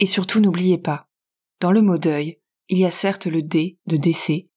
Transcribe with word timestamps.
Et 0.00 0.06
surtout 0.06 0.40
n'oubliez 0.40 0.78
pas, 0.78 1.06
dans 1.60 1.72
le 1.72 1.82
mot 1.82 1.98
deuil, 1.98 2.40
il 2.70 2.78
y 2.78 2.86
a 2.86 2.90
certes 2.90 3.26
le 3.26 3.42
D 3.42 3.78
de 3.86 3.96
décès, 3.96 4.48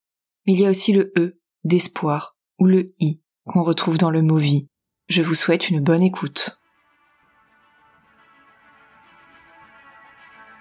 mais 0.48 0.54
il 0.54 0.62
y 0.62 0.66
a 0.66 0.70
aussi 0.70 0.94
le 0.94 1.12
E 1.18 1.38
d'espoir 1.66 2.38
ou 2.60 2.66
le 2.66 2.86
I 3.00 3.22
qu'on 3.46 3.62
retrouve 3.62 3.98
dans 3.98 4.10
le 4.10 4.22
mot 4.22 4.38
vie. 4.38 4.70
Je 5.10 5.22
vous 5.22 5.36
souhaite 5.36 5.70
une 5.70 5.82
bonne 5.82 6.02
écoute. 6.02 6.58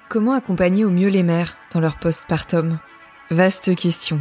Comment 0.08 0.32
accompagner 0.32 0.84
au 0.84 0.90
mieux 0.90 1.08
les 1.08 1.22
mères 1.22 1.56
dans 1.72 1.80
leur 1.80 2.00
postpartum? 2.00 2.80
Vaste 3.30 3.76
question. 3.76 4.20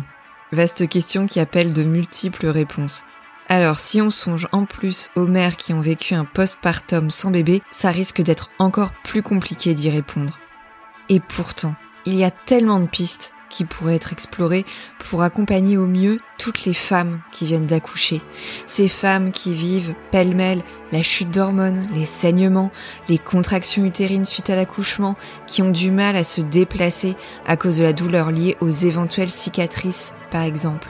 Vaste 0.51 0.87
question 0.87 1.25
qui 1.25 1.39
appelle 1.39 1.73
de 1.73 1.83
multiples 1.83 2.47
réponses. 2.47 3.03
Alors, 3.47 3.79
si 3.79 3.99
on 3.99 4.11
songe 4.11 4.47
en 4.51 4.65
plus 4.65 5.09
aux 5.15 5.25
mères 5.25 5.57
qui 5.57 5.73
ont 5.73 5.81
vécu 5.81 6.13
un 6.13 6.23
postpartum 6.23 7.09
sans 7.09 7.31
bébé, 7.31 7.63
ça 7.71 7.89
risque 7.89 8.21
d'être 8.21 8.47
encore 8.59 8.93
plus 9.03 9.23
compliqué 9.23 9.73
d'y 9.73 9.89
répondre. 9.89 10.39
Et 11.11 11.19
pourtant, 11.19 11.75
il 12.05 12.15
y 12.15 12.23
a 12.23 12.31
tellement 12.31 12.79
de 12.79 12.87
pistes 12.87 13.33
qui 13.49 13.65
pourraient 13.65 13.97
être 13.97 14.13
explorées 14.13 14.63
pour 14.97 15.23
accompagner 15.23 15.77
au 15.77 15.85
mieux 15.85 16.19
toutes 16.37 16.63
les 16.63 16.73
femmes 16.73 17.19
qui 17.33 17.45
viennent 17.45 17.67
d'accoucher. 17.67 18.21
Ces 18.65 18.87
femmes 18.87 19.33
qui 19.33 19.53
vivent 19.53 19.93
pêle-mêle 20.11 20.63
la 20.93 21.01
chute 21.01 21.29
d'hormones, 21.29 21.89
les 21.93 22.05
saignements, 22.05 22.71
les 23.09 23.17
contractions 23.17 23.83
utérines 23.83 24.23
suite 24.23 24.49
à 24.49 24.55
l'accouchement, 24.55 25.17
qui 25.47 25.61
ont 25.61 25.71
du 25.71 25.91
mal 25.91 26.15
à 26.15 26.23
se 26.23 26.39
déplacer 26.39 27.17
à 27.45 27.57
cause 27.57 27.79
de 27.79 27.83
la 27.83 27.91
douleur 27.91 28.31
liée 28.31 28.55
aux 28.61 28.69
éventuelles 28.69 29.29
cicatrices, 29.29 30.13
par 30.31 30.43
exemple. 30.43 30.87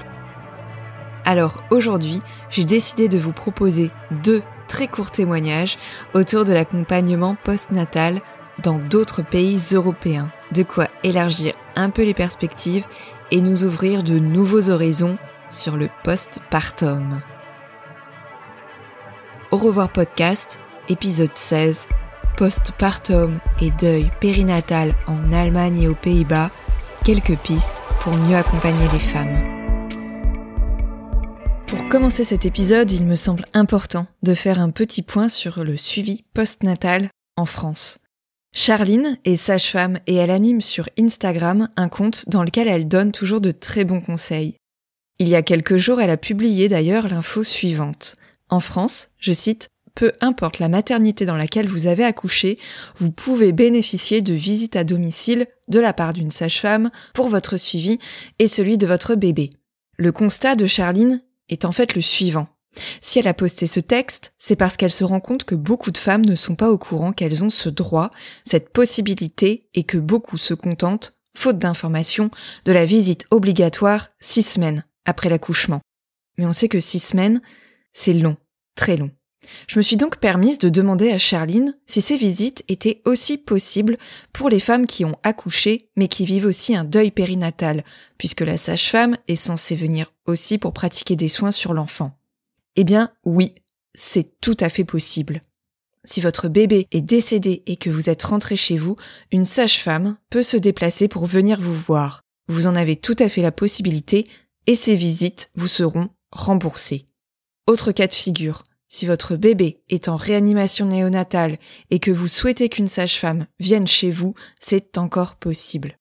Alors 1.26 1.64
aujourd'hui, 1.72 2.20
j'ai 2.52 2.66
décidé 2.66 3.10
de 3.10 3.18
vous 3.18 3.34
proposer 3.34 3.90
deux 4.24 4.44
très 4.68 4.88
courts 4.88 5.10
témoignages 5.10 5.80
autour 6.14 6.46
de 6.46 6.54
l'accompagnement 6.54 7.36
postnatal 7.44 8.22
dans 8.64 8.80
d'autres 8.80 9.22
pays 9.22 9.60
européens. 9.74 10.32
De 10.54 10.64
quoi 10.64 10.88
élargir 11.04 11.54
un 11.76 11.90
peu 11.90 12.04
les 12.04 12.14
perspectives 12.14 12.86
et 13.32 13.42
nous 13.42 13.64
ouvrir 13.64 14.04
de 14.04 14.20
nouveaux 14.20 14.70
horizons 14.70 15.18
sur 15.50 15.78
le 15.78 15.90
postpartum. 16.04 17.22
Au 19.52 19.58
revoir 19.58 19.92
podcast, 19.92 20.60
épisode 20.90 21.36
16, 21.36 21.88
postpartum 22.38 23.40
et 23.62 23.72
deuil 23.72 24.10
périnatal 24.20 24.96
en 25.08 25.32
Allemagne 25.32 25.82
et 25.82 25.88
aux 25.88 25.96
Pays-Bas, 25.96 26.52
quelques 27.04 27.38
pistes 27.38 27.84
pour 28.02 28.16
mieux 28.18 28.36
accompagner 28.36 28.88
les 28.92 29.00
femmes. 29.00 29.62
Pour 31.68 31.88
commencer 31.88 32.26
cet 32.26 32.46
épisode, 32.46 32.92
il 32.92 33.06
me 33.06 33.16
semble 33.16 33.46
important 33.54 34.06
de 34.24 34.34
faire 34.34 34.60
un 34.60 34.72
petit 34.72 35.02
point 35.02 35.30
sur 35.30 35.64
le 35.64 35.78
suivi 35.78 36.26
postnatal 36.34 37.10
en 37.38 37.46
France. 37.46 38.01
Charline 38.54 39.18
est 39.24 39.38
sage-femme 39.38 40.00
et 40.08 40.16
elle 40.16 40.30
anime 40.30 40.60
sur 40.60 40.90
Instagram 41.00 41.70
un 41.78 41.88
compte 41.88 42.28
dans 42.28 42.44
lequel 42.44 42.68
elle 42.68 42.88
donne 42.88 43.14
toujours 43.14 43.40
de 43.40 43.52
très 43.52 43.86
bons 43.86 44.02
conseils. 44.02 44.56
Il 45.20 45.30
y 45.30 45.36
a 45.36 45.42
quelques 45.42 45.78
jours, 45.78 46.02
elle 46.02 46.10
a 46.10 46.18
publié 46.18 46.68
d'ailleurs 46.68 47.08
l'info 47.08 47.44
suivante. 47.44 48.18
En 48.50 48.60
France, 48.60 49.10
je 49.20 49.32
cite, 49.32 49.70
peu 49.96 50.12
importe 50.20 50.60
la 50.60 50.68
maternité 50.68 51.26
dans 51.26 51.38
laquelle 51.38 51.70
vous 51.70 51.88
avez 51.88 52.04
accouché, 52.04 52.58
vous 52.98 53.12
pouvez 53.12 53.54
bénéficier 53.54 54.22
de 54.22 54.34
visites 54.34 54.76
à 54.76 54.84
domicile 54.84 55.46
de 55.70 55.80
la 55.80 55.94
part 55.94 56.12
d'une 56.12 56.32
sage-femme 56.32 56.92
pour 57.14 57.30
votre 57.30 57.56
suivi 57.56 58.00
et 58.40 58.48
celui 58.48 58.78
de 58.78 58.88
votre 58.88 59.16
bébé. 59.16 59.50
Le 59.98 60.12
constat 60.12 60.56
de 60.56 60.66
Charline 60.66 61.22
est 61.48 61.64
en 61.64 61.72
fait 61.72 61.96
le 61.96 62.02
suivant. 62.02 62.48
Si 63.02 63.20
elle 63.20 63.28
a 63.28 63.34
posté 63.34 63.68
ce 63.68 63.80
texte, 63.80 64.34
c'est 64.38 64.56
parce 64.56 64.78
qu'elle 64.78 64.92
se 64.92 65.04
rend 65.04 65.20
compte 65.20 65.44
que 65.44 65.56
beaucoup 65.56 65.92
de 65.92 65.98
femmes 65.98 66.26
ne 66.26 66.36
sont 66.36 66.56
pas 66.56 66.72
au 66.72 66.78
courant 66.78 67.12
qu'elles 67.12 67.44
ont 67.44 67.50
ce 67.50 67.70
droit, 67.70 68.12
cette 68.46 68.72
possibilité, 68.72 69.68
et 69.74 69.84
que 69.84 69.98
beaucoup 69.98 70.38
se 70.38 70.54
contentent, 70.54 71.18
faute 71.36 71.60
d'informations, 71.60 72.32
de 72.66 72.72
la 72.72 72.86
visite 72.86 73.26
obligatoire 73.32 74.10
six 74.20 74.44
semaines 74.44 74.86
après 75.06 75.30
l'accouchement. 75.30 75.82
Mais 76.38 76.46
on 76.46 76.54
sait 76.54 76.70
que 76.70 76.80
six 76.80 77.00
semaines, 77.00 77.42
c'est 77.94 78.14
long, 78.14 78.38
très 78.76 78.96
long. 78.96 79.12
Je 79.68 79.80
me 79.80 79.82
suis 79.82 79.98
donc 79.98 80.18
permise 80.18 80.60
de 80.60 80.70
demander 80.70 81.12
à 81.12 81.18
Charline 81.18 81.76
si 81.88 82.00
ces 82.00 82.16
visites 82.16 82.64
étaient 82.68 83.02
aussi 83.06 83.38
possibles 83.38 83.98
pour 84.34 84.50
les 84.50 84.60
femmes 84.60 84.86
qui 84.86 85.04
ont 85.04 85.18
accouché 85.24 85.90
mais 85.96 86.08
qui 86.08 86.26
vivent 86.26 86.46
aussi 86.46 86.76
un 86.76 86.84
deuil 86.84 87.12
périnatal, 87.12 87.84
puisque 88.18 88.42
la 88.42 88.58
sage-femme 88.58 89.18
est 89.28 89.36
censée 89.36 89.76
venir 89.76 90.14
aussi 90.26 90.58
pour 90.60 90.74
pratiquer 90.74 91.16
des 91.16 91.30
soins 91.30 91.52
sur 91.52 91.74
l'enfant. 91.74 92.21
Eh 92.76 92.84
bien 92.84 93.12
oui, 93.26 93.54
c'est 93.96 94.40
tout 94.40 94.58
à 94.60 94.70
fait 94.70 94.86
possible. 94.86 95.42
Si 96.04 96.22
votre 96.22 96.48
bébé 96.48 96.88
est 96.92 97.02
décédé 97.02 97.64
et 97.68 97.76
que 97.76 97.90
vous 97.90 98.10
êtes 98.10 98.24
rentré 98.24 98.56
chez 98.56 98.78
vous, 98.78 98.96
une 99.32 99.46
sage-femme 99.46 100.18
peut 100.30 100.42
se 100.42 100.58
déplacer 100.58 101.08
pour 101.08 101.28
venir 101.28 101.62
vous 101.62 101.76
voir. 101.76 102.24
Vous 102.48 102.66
en 102.66 102.76
avez 102.76 102.96
tout 102.96 103.16
à 103.20 103.30
fait 103.30 103.42
la 103.42 103.52
possibilité 103.52 104.28
et 104.66 104.76
ces 104.76 104.96
visites 104.96 105.52
vous 105.56 105.68
seront 105.68 106.10
remboursées. 106.32 107.06
Autre 107.68 107.92
cas 107.92 108.08
de 108.08 108.14
figure, 108.14 108.64
si 108.88 109.06
votre 109.06 109.36
bébé 109.36 109.84
est 109.90 110.10
en 110.10 110.16
réanimation 110.16 110.86
néonatale 110.86 111.60
et 111.92 112.00
que 112.00 112.12
vous 112.12 112.28
souhaitez 112.28 112.68
qu'une 112.68 112.88
sage-femme 112.88 113.46
vienne 113.60 113.88
chez 113.88 114.12
vous, 114.12 114.34
c'est 114.60 114.98
encore 114.98 115.36
possible. 115.36 115.98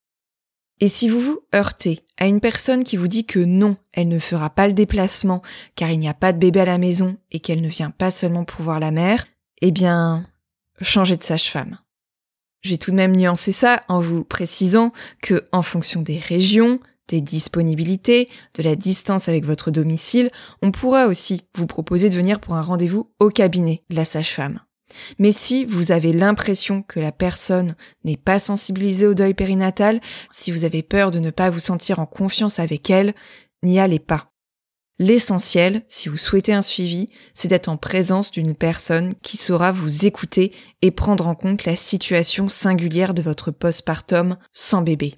Et 0.83 0.87
si 0.87 1.07
vous 1.07 1.19
vous 1.19 1.39
heurtez 1.53 1.99
à 2.17 2.25
une 2.25 2.39
personne 2.39 2.83
qui 2.83 2.97
vous 2.97 3.07
dit 3.07 3.25
que 3.25 3.39
non, 3.39 3.77
elle 3.93 4.07
ne 4.07 4.17
fera 4.17 4.49
pas 4.49 4.67
le 4.67 4.73
déplacement 4.73 5.43
car 5.75 5.91
il 5.91 5.99
n'y 5.99 6.09
a 6.09 6.15
pas 6.15 6.33
de 6.33 6.39
bébé 6.39 6.61
à 6.61 6.65
la 6.65 6.79
maison 6.79 7.17
et 7.31 7.39
qu'elle 7.39 7.61
ne 7.61 7.69
vient 7.69 7.91
pas 7.91 8.09
seulement 8.09 8.45
pour 8.45 8.63
voir 8.63 8.79
la 8.79 8.89
mère, 8.89 9.27
eh 9.61 9.69
bien, 9.69 10.25
changez 10.81 11.17
de 11.17 11.23
sage-femme. 11.23 11.77
J'ai 12.63 12.79
tout 12.79 12.89
de 12.89 12.95
même 12.95 13.15
nuancé 13.15 13.51
ça 13.51 13.81
en 13.89 13.99
vous 13.99 14.23
précisant 14.23 14.91
que, 15.21 15.45
en 15.51 15.61
fonction 15.61 16.01
des 16.01 16.17
régions, 16.17 16.79
des 17.07 17.21
disponibilités, 17.21 18.27
de 18.55 18.63
la 18.63 18.75
distance 18.75 19.29
avec 19.29 19.45
votre 19.45 19.69
domicile, 19.69 20.31
on 20.63 20.71
pourra 20.71 21.05
aussi 21.05 21.43
vous 21.55 21.67
proposer 21.67 22.09
de 22.09 22.15
venir 22.15 22.39
pour 22.39 22.55
un 22.55 22.61
rendez-vous 22.61 23.11
au 23.19 23.29
cabinet 23.29 23.83
de 23.91 23.95
la 23.95 24.05
sage-femme. 24.05 24.59
Mais 25.19 25.31
si 25.31 25.65
vous 25.65 25.91
avez 25.91 26.13
l'impression 26.13 26.81
que 26.81 26.99
la 26.99 27.11
personne 27.11 27.75
n'est 28.03 28.17
pas 28.17 28.39
sensibilisée 28.39 29.07
au 29.07 29.13
deuil 29.13 29.33
périnatal, 29.33 30.01
si 30.31 30.51
vous 30.51 30.65
avez 30.65 30.83
peur 30.83 31.11
de 31.11 31.19
ne 31.19 31.31
pas 31.31 31.49
vous 31.49 31.59
sentir 31.59 31.99
en 31.99 32.05
confiance 32.05 32.59
avec 32.59 32.89
elle, 32.89 33.13
n'y 33.63 33.79
allez 33.79 33.99
pas. 33.99 34.27
L'essentiel, 34.99 35.81
si 35.87 36.09
vous 36.09 36.17
souhaitez 36.17 36.53
un 36.53 36.61
suivi, 36.61 37.09
c'est 37.33 37.47
d'être 37.47 37.69
en 37.69 37.77
présence 37.77 38.29
d'une 38.29 38.55
personne 38.55 39.13
qui 39.23 39.37
saura 39.37 39.71
vous 39.71 40.05
écouter 40.05 40.51
et 40.83 40.91
prendre 40.91 41.27
en 41.27 41.33
compte 41.33 41.65
la 41.65 41.75
situation 41.75 42.49
singulière 42.49 43.15
de 43.15 43.23
votre 43.23 43.49
postpartum 43.49 44.37
sans 44.53 44.83
bébé. 44.83 45.15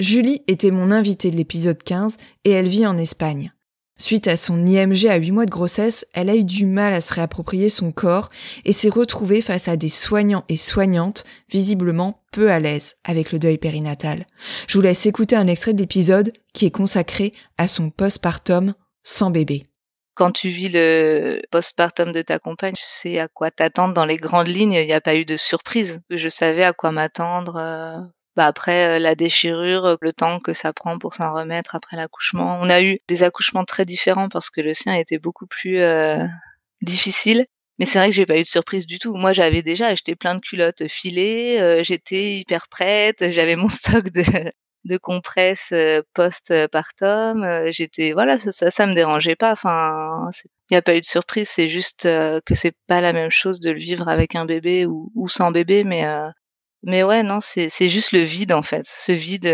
Julie 0.00 0.42
était 0.48 0.70
mon 0.70 0.90
invitée 0.90 1.30
de 1.30 1.36
l'épisode 1.36 1.82
15 1.82 2.16
et 2.44 2.50
elle 2.50 2.68
vit 2.68 2.86
en 2.86 2.98
Espagne. 2.98 3.53
Suite 3.96 4.26
à 4.26 4.36
son 4.36 4.66
IMG 4.66 5.06
à 5.06 5.16
8 5.16 5.30
mois 5.30 5.46
de 5.46 5.50
grossesse, 5.50 6.04
elle 6.14 6.28
a 6.28 6.34
eu 6.34 6.44
du 6.44 6.66
mal 6.66 6.92
à 6.94 7.00
se 7.00 7.14
réapproprier 7.14 7.70
son 7.70 7.92
corps 7.92 8.28
et 8.64 8.72
s'est 8.72 8.88
retrouvée 8.88 9.40
face 9.40 9.68
à 9.68 9.76
des 9.76 9.88
soignants 9.88 10.44
et 10.48 10.56
soignantes 10.56 11.24
visiblement 11.48 12.20
peu 12.32 12.50
à 12.50 12.58
l'aise 12.58 12.96
avec 13.04 13.30
le 13.30 13.38
deuil 13.38 13.56
périnatal. 13.56 14.26
Je 14.66 14.76
vous 14.76 14.82
laisse 14.82 15.06
écouter 15.06 15.36
un 15.36 15.46
extrait 15.46 15.74
de 15.74 15.78
l'épisode 15.78 16.32
qui 16.52 16.66
est 16.66 16.72
consacré 16.72 17.30
à 17.56 17.68
son 17.68 17.90
postpartum 17.90 18.74
sans 19.04 19.30
bébé. 19.30 19.62
quand 20.14 20.32
tu 20.32 20.48
vis 20.48 20.70
le 20.70 21.40
postpartum 21.50 22.12
de 22.12 22.22
ta 22.22 22.38
compagne, 22.38 22.74
tu 22.74 22.84
sais 22.84 23.18
à 23.18 23.28
quoi 23.28 23.50
t'attendre 23.50 23.94
dans 23.94 24.04
les 24.04 24.16
grandes 24.16 24.48
lignes. 24.48 24.72
Il 24.72 24.86
n'y 24.86 24.92
a 24.92 25.00
pas 25.00 25.16
eu 25.16 25.24
de 25.24 25.36
surprise. 25.36 26.00
Je 26.10 26.28
savais 26.28 26.64
à 26.64 26.72
quoi 26.72 26.92
m'attendre. 26.92 27.56
Euh, 28.34 28.42
bah 28.42 28.46
après 28.46 28.98
la 29.00 29.14
déchirure, 29.14 29.96
le 30.00 30.12
temps 30.12 30.38
que 30.40 30.52
ça 30.52 30.72
prend 30.72 30.98
pour 30.98 31.14
s'en 31.14 31.32
remettre 31.32 31.74
après 31.74 31.96
l'accouchement. 31.96 32.58
On 32.60 32.70
a 32.70 32.82
eu 32.82 32.98
des 33.08 33.22
accouchements 33.22 33.64
très 33.64 33.84
différents 33.84 34.28
parce 34.28 34.50
que 34.50 34.60
le 34.60 34.74
sien 34.74 34.94
était 34.94 35.18
beaucoup 35.18 35.46
plus 35.46 35.78
difficile. 36.82 37.46
Mais 37.78 37.86
c'est 37.86 37.98
vrai 37.98 38.10
que 38.10 38.14
j'ai 38.14 38.26
pas 38.26 38.38
eu 38.38 38.42
de 38.42 38.48
surprise 38.48 38.86
du 38.86 38.98
tout. 38.98 39.14
Moi, 39.16 39.32
j'avais 39.32 39.62
déjà 39.62 39.88
acheté 39.88 40.14
plein 40.14 40.36
de 40.36 40.40
culottes 40.40 40.86
filées, 40.88 41.58
euh, 41.60 41.82
j'étais 41.82 42.38
hyper 42.38 42.68
prête, 42.68 43.32
j'avais 43.32 43.56
mon 43.56 43.68
stock 43.68 44.10
de, 44.10 44.22
de 44.84 44.96
compresses 44.96 45.72
euh, 45.72 46.02
post-partum, 46.14 47.42
euh, 47.42 47.72
j'étais 47.72 48.12
voilà, 48.12 48.38
ça, 48.38 48.70
ça, 48.70 48.86
me 48.86 48.94
dérangeait 48.94 49.36
pas. 49.36 49.52
Enfin, 49.52 50.30
il 50.70 50.74
n'y 50.74 50.76
a 50.76 50.82
pas 50.82 50.96
eu 50.96 51.00
de 51.00 51.06
surprise, 51.06 51.48
c'est 51.48 51.68
juste 51.68 52.04
que 52.04 52.54
c'est 52.54 52.76
pas 52.86 53.00
la 53.00 53.12
même 53.12 53.30
chose 53.30 53.60
de 53.60 53.70
le 53.70 53.78
vivre 53.78 54.08
avec 54.08 54.34
un 54.36 54.44
bébé 54.44 54.86
ou, 54.86 55.10
ou 55.14 55.28
sans 55.28 55.50
bébé, 55.50 55.84
mais 55.84 56.04
mais 56.84 57.02
ouais, 57.02 57.22
non, 57.22 57.40
c'est 57.40 57.88
juste 57.88 58.12
le 58.12 58.20
vide 58.20 58.52
en 58.52 58.62
fait, 58.62 58.84
ce 58.84 59.12
vide 59.12 59.46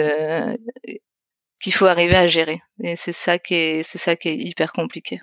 qu'il 1.61 1.75
faut 1.75 1.87
arriver 1.87 2.17
à 2.17 2.27
gérer. 2.27 2.63
Et 2.83 2.97
c'est 2.97 3.13
ça 3.13 3.39
qui 3.39 3.55
est 3.55 3.83
c'est 3.85 3.99
ça 3.99 4.17
qui 4.17 4.29
est 4.29 4.37
hyper 4.37 4.73
compliqué. 4.73 5.21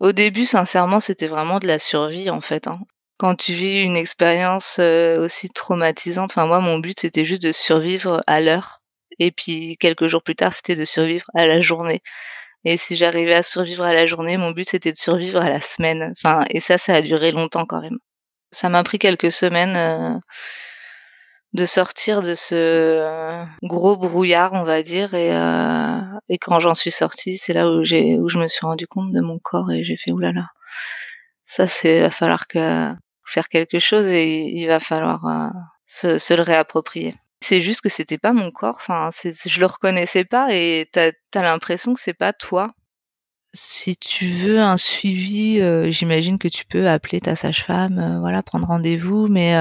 Au 0.00 0.12
début, 0.12 0.46
sincèrement, 0.46 1.00
c'était 1.00 1.28
vraiment 1.28 1.58
de 1.60 1.66
la 1.66 1.78
survie 1.78 2.30
en 2.30 2.40
fait. 2.40 2.66
Hein. 2.66 2.80
Quand 3.18 3.36
tu 3.36 3.52
vis 3.52 3.82
une 3.82 3.96
expérience 3.96 4.78
euh, 4.80 5.24
aussi 5.24 5.48
traumatisante, 5.50 6.30
enfin 6.32 6.46
moi, 6.46 6.60
mon 6.60 6.78
but 6.78 6.98
c'était 7.00 7.24
juste 7.24 7.42
de 7.42 7.52
survivre 7.52 8.22
à 8.26 8.40
l'heure. 8.40 8.80
Et 9.20 9.30
puis 9.30 9.76
quelques 9.78 10.08
jours 10.08 10.22
plus 10.22 10.34
tard, 10.36 10.54
c'était 10.54 10.76
de 10.76 10.84
survivre 10.84 11.26
à 11.34 11.46
la 11.46 11.60
journée. 11.60 12.02
Et 12.64 12.76
si 12.78 12.96
j'arrivais 12.96 13.34
à 13.34 13.42
survivre 13.42 13.84
à 13.84 13.94
la 13.94 14.06
journée, 14.06 14.36
mon 14.38 14.52
but 14.52 14.68
c'était 14.70 14.92
de 14.92 14.96
survivre 14.96 15.40
à 15.40 15.50
la 15.50 15.60
semaine. 15.60 16.14
Enfin, 16.18 16.44
et 16.50 16.60
ça, 16.60 16.78
ça 16.78 16.94
a 16.94 17.02
duré 17.02 17.32
longtemps 17.32 17.66
quand 17.66 17.82
même. 17.82 17.98
Ça 18.52 18.68
m'a 18.68 18.82
pris 18.84 18.98
quelques 18.98 19.32
semaines. 19.32 19.76
Euh, 19.76 20.18
de 21.54 21.64
sortir 21.64 22.20
de 22.20 22.34
ce 22.34 22.54
euh, 22.54 23.44
gros 23.62 23.96
brouillard, 23.96 24.52
on 24.52 24.64
va 24.64 24.82
dire. 24.82 25.14
Et, 25.14 25.30
euh, 25.32 26.00
et 26.28 26.38
quand 26.38 26.60
j'en 26.60 26.74
suis 26.74 26.90
sortie, 26.90 27.36
c'est 27.38 27.52
là 27.52 27.70
où 27.70 27.84
j'ai 27.84 28.18
où 28.18 28.28
je 28.28 28.38
me 28.38 28.48
suis 28.48 28.66
rendu 28.66 28.86
compte 28.86 29.12
de 29.12 29.20
mon 29.20 29.38
corps 29.38 29.70
et 29.70 29.84
j'ai 29.84 29.96
fait 29.96 30.12
oulala. 30.12 30.48
Ça, 31.44 31.68
c'est 31.68 32.00
va 32.00 32.10
falloir 32.10 32.48
que 32.48 32.92
faire 33.24 33.48
quelque 33.48 33.78
chose 33.78 34.06
et 34.08 34.42
il 34.42 34.66
va 34.66 34.80
falloir 34.80 35.26
euh, 35.26 35.48
se, 35.86 36.18
se, 36.18 36.34
le 36.34 36.42
réapproprier. 36.42 37.14
C'est 37.40 37.60
juste 37.60 37.82
que 37.82 37.88
c'était 37.88 38.18
pas 38.18 38.32
mon 38.32 38.50
corps. 38.50 38.78
Enfin, 38.80 39.10
je 39.12 39.60
le 39.60 39.66
reconnaissais 39.66 40.24
pas 40.24 40.48
et 40.50 40.88
t'as 40.90 41.12
as, 41.34 41.42
l'impression 41.42 41.94
que 41.94 42.00
c'est 42.00 42.14
pas 42.14 42.32
toi. 42.32 42.72
Si 43.52 43.96
tu 43.96 44.26
veux 44.26 44.58
un 44.58 44.76
suivi, 44.76 45.60
euh, 45.60 45.90
j'imagine 45.90 46.38
que 46.38 46.48
tu 46.48 46.64
peux 46.66 46.88
appeler 46.88 47.20
ta 47.20 47.36
sage-femme, 47.36 47.98
euh, 47.98 48.18
voilà, 48.18 48.42
prendre 48.42 48.66
rendez-vous, 48.66 49.28
mais 49.28 49.54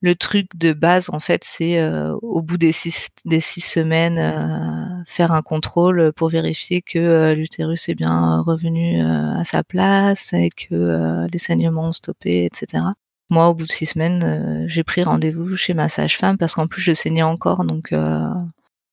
le 0.00 0.14
truc 0.14 0.56
de 0.56 0.72
base, 0.72 1.10
en 1.10 1.18
fait, 1.20 1.42
c'est 1.44 1.80
euh, 1.80 2.14
au 2.22 2.40
bout 2.40 2.56
des 2.56 2.70
six, 2.72 3.08
des 3.24 3.40
six 3.40 3.60
semaines, 3.60 4.18
euh, 4.18 5.02
faire 5.08 5.32
un 5.32 5.42
contrôle 5.42 6.12
pour 6.12 6.28
vérifier 6.28 6.82
que 6.82 6.98
euh, 6.98 7.34
l'utérus 7.34 7.88
est 7.88 7.94
bien 7.94 8.40
revenu 8.40 9.00
à 9.00 9.44
sa 9.44 9.64
place 9.64 10.32
et 10.32 10.50
que 10.50 11.26
les 11.32 11.38
saignements 11.38 11.88
ont 11.88 11.92
stoppé, 11.92 12.44
etc. 12.44 12.84
Moi, 13.30 13.48
au 13.48 13.54
bout 13.54 13.66
de 13.66 13.70
six 13.72 13.86
semaines, 13.86 14.66
j'ai 14.68 14.84
pris 14.84 15.02
rendez-vous 15.02 15.56
chez 15.56 15.74
ma 15.74 15.88
sage-femme 15.88 16.38
parce 16.38 16.54
qu'en 16.54 16.66
plus, 16.66 16.82
je 16.82 16.92
saignais 16.92 17.22
encore. 17.22 17.64
Donc, 17.64 17.92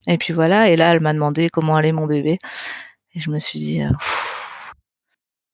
et 0.08 0.18
puis 0.18 0.34
voilà. 0.34 0.70
Et 0.70 0.76
là, 0.76 0.94
elle 0.94 1.00
m'a 1.02 1.14
demandé 1.14 1.50
comment 1.50 1.76
allait 1.76 1.92
mon 1.92 2.06
bébé. 2.08 2.40
Et 3.16 3.20
je 3.20 3.30
me 3.30 3.40
suis 3.40 3.60
dit, 3.60 3.82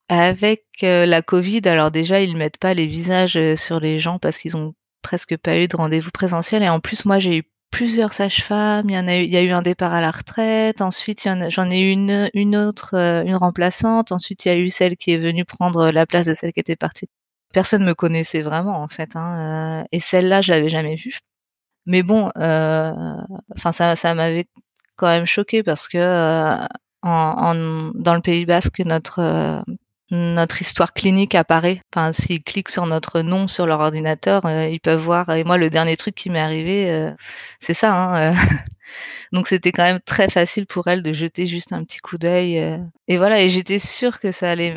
avec 0.10 0.64
la 0.82 1.22
Covid, 1.22 1.62
alors 1.66 1.92
déjà, 1.92 2.22
ils 2.22 2.38
mettent 2.38 2.58
pas 2.58 2.74
les 2.74 2.88
visages 2.88 3.56
sur 3.56 3.80
les 3.80 4.00
gens 4.00 4.18
parce 4.20 4.38
qu'ils 4.38 4.58
ont 4.58 4.74
presque 5.02 5.38
pas 5.38 5.58
eu 5.60 5.68
de 5.68 5.76
rendez-vous 5.76 6.12
présentiel. 6.12 6.64
Et 6.64 6.70
en 6.70 6.80
plus, 6.80 7.06
moi, 7.06 7.20
j'ai 7.20 7.38
eu 7.38 7.44
plusieurs 7.72 8.14
sages-femmes. 8.14 8.90
Il 8.90 8.94
y 8.94 9.00
en 9.00 9.08
a 9.08 9.18
eu, 9.18 9.24
il 9.24 9.32
y 9.32 9.38
a 9.38 9.42
eu 9.42 9.52
un 9.52 9.62
départ 9.62 9.94
à 9.94 10.02
la 10.02 10.12
retraite. 10.12 10.82
Ensuite, 10.82 11.28
j'en 11.50 11.72
ai 11.72 11.80
eu 11.80 11.92
une, 11.92 12.30
une 12.34 12.56
autre, 12.56 12.96
euh, 12.96 13.24
une 13.24 13.36
remplaçante. 13.36 14.12
Ensuite, 14.12 14.46
il 14.46 14.50
y 14.50 14.52
a 14.52 14.58
eu 14.58 14.70
celle 14.70 14.98
qui 14.98 15.12
est 15.12 15.18
venue 15.18 15.46
prendre 15.46 15.92
la 15.92 16.06
place 16.06 16.28
de 16.28 16.34
celle 16.34 16.54
qui 16.54 16.60
était 16.60 16.76
partie. 16.76 17.08
Personne 17.54 17.84
me 17.86 17.94
connaissait 17.96 18.42
vraiment, 18.42 18.82
en 18.82 18.88
fait. 18.88 19.16
Hein. 19.16 19.82
Euh, 19.82 19.88
et 19.92 20.00
celle-là, 20.00 20.42
je 20.42 20.52
l'avais 20.52 20.70
jamais 20.70 20.96
vue. 20.96 21.20
Mais 21.86 22.04
bon, 22.04 22.32
euh, 22.38 22.92
enfin, 23.56 23.72
ça, 23.72 23.96
ça 23.96 24.14
m'avait 24.14 24.48
quand 24.96 25.08
même 25.08 25.26
choqué 25.26 25.64
parce 25.64 25.88
que 25.88 25.98
dans 27.04 28.14
le 28.16 28.22
Pays 28.22 28.46
Basque, 28.46 28.80
notre 28.80 29.64
notre 30.12 30.62
histoire 30.62 30.94
clinique 30.94 31.36
apparaît. 31.36 31.82
Enfin, 31.94 32.12
s'ils 32.12 32.44
cliquent 32.44 32.70
sur 32.70 32.86
notre 32.86 33.22
nom 33.22 33.48
sur 33.48 33.66
leur 33.66 33.80
ordinateur, 33.80 34.46
euh, 34.46 34.68
ils 34.68 34.82
peuvent 34.82 35.00
voir. 35.02 35.30
Et 35.30 35.44
moi, 35.44 35.58
le 35.58 35.70
dernier 35.70 35.96
truc 35.98 36.16
qui 36.16 36.30
m'est 36.30 36.40
arrivé, 36.40 36.92
euh, 36.92 37.12
c'est 37.62 37.74
ça. 37.74 37.94
Hein, 37.94 38.34
euh. 38.34 38.36
Donc, 39.32 39.48
c'était 39.48 39.72
quand 39.72 39.84
même 39.84 40.02
très 40.02 40.30
facile 40.30 40.66
pour 40.68 40.88
elle 40.88 41.02
de 41.02 41.14
jeter 41.14 41.48
juste 41.48 41.72
un 41.72 41.84
petit 41.86 42.00
coup 42.00 42.18
d'œil. 42.18 42.58
Et 43.08 43.18
voilà. 43.18 43.42
Et 43.42 43.50
j'étais 43.50 43.80
sûre 43.80 44.20
que 44.20 44.32
ça 44.32 44.52
allait. 44.52 44.76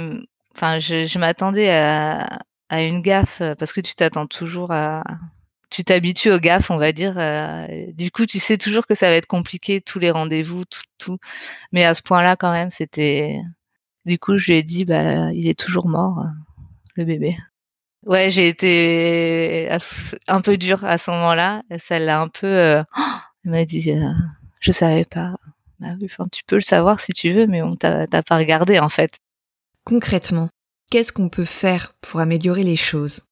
Enfin, 0.55 0.79
je, 0.79 1.05
je 1.05 1.19
m'attendais 1.19 1.71
à, 1.71 2.39
à, 2.69 2.83
une 2.83 3.03
gaffe 3.03 3.43
parce 3.59 3.73
que 3.73 3.81
tu 3.81 3.97
t'attends 3.97 4.27
toujours 4.27 4.71
à. 4.71 5.03
Tu 5.71 5.83
t'habitues 5.83 6.31
aux 6.31 6.39
gaffes, 6.39 6.71
on 6.71 6.77
va 6.79 6.93
dire. 6.93 7.15
du 7.95 8.13
coup, 8.13 8.27
tu 8.27 8.39
sais 8.39 8.59
toujours 8.59 8.87
que 8.87 8.95
ça 8.95 9.09
va 9.11 9.17
être 9.17 9.27
compliqué, 9.27 9.81
tous 9.81 9.99
les 9.99 10.13
rendez-vous, 10.13 10.65
tout, 10.65 10.83
tout. 10.99 11.19
Mais 11.73 11.85
à 11.85 11.95
ce 11.95 12.03
point-là, 12.03 12.37
quand 12.37 12.53
même, 12.53 12.71
c'était 12.71 13.41
du 14.05 14.19
coup, 14.19 14.39
je 14.39 14.53
lui 14.53 14.59
ai 14.59 14.63
dit, 14.63 14.85
bah, 14.85 15.33
il 15.33 15.49
est 15.49 15.59
toujours 15.59 15.89
mort, 15.89 16.21
euh, 16.21 16.29
le 16.97 17.05
bébé. 17.05 17.37
Ouais, 18.07 18.31
j'ai 18.31 18.49
été 18.49 19.71
un 20.29 20.41
peu 20.43 20.59
dure 20.59 20.85
à 20.85 20.99
ce 20.99 21.11
moment-là. 21.11 21.63
Ça 21.83 21.99
l'a 21.99 22.21
un 22.21 22.29
peu. 22.29 22.47
Euh... 22.47 22.83
elle 23.45 23.51
m'a 23.51 23.65
dit, 23.65 23.91
euh, 23.91 24.13
je 24.61 24.73
savais 24.73 25.05
pas. 25.05 25.35
Bah 25.81 25.89
tu 26.33 26.43
peux 26.47 26.57
le 26.57 26.63
savoir 26.63 27.01
si 27.01 27.13
tu 27.13 27.33
veux, 27.33 27.47
mais 27.47 27.63
on 27.63 27.77
t'a 27.77 28.07
pas 28.07 28.37
regardé 28.37 28.79
en 28.79 28.89
fait. 28.89 29.19
Concrètement, 29.85 30.49
qu'est-ce 30.91 31.13
qu'on 31.13 31.29
peut 31.29 31.45
faire 31.45 31.95
pour 32.01 32.21
améliorer 32.21 32.63
les 32.63 32.77
choses? 32.77 33.23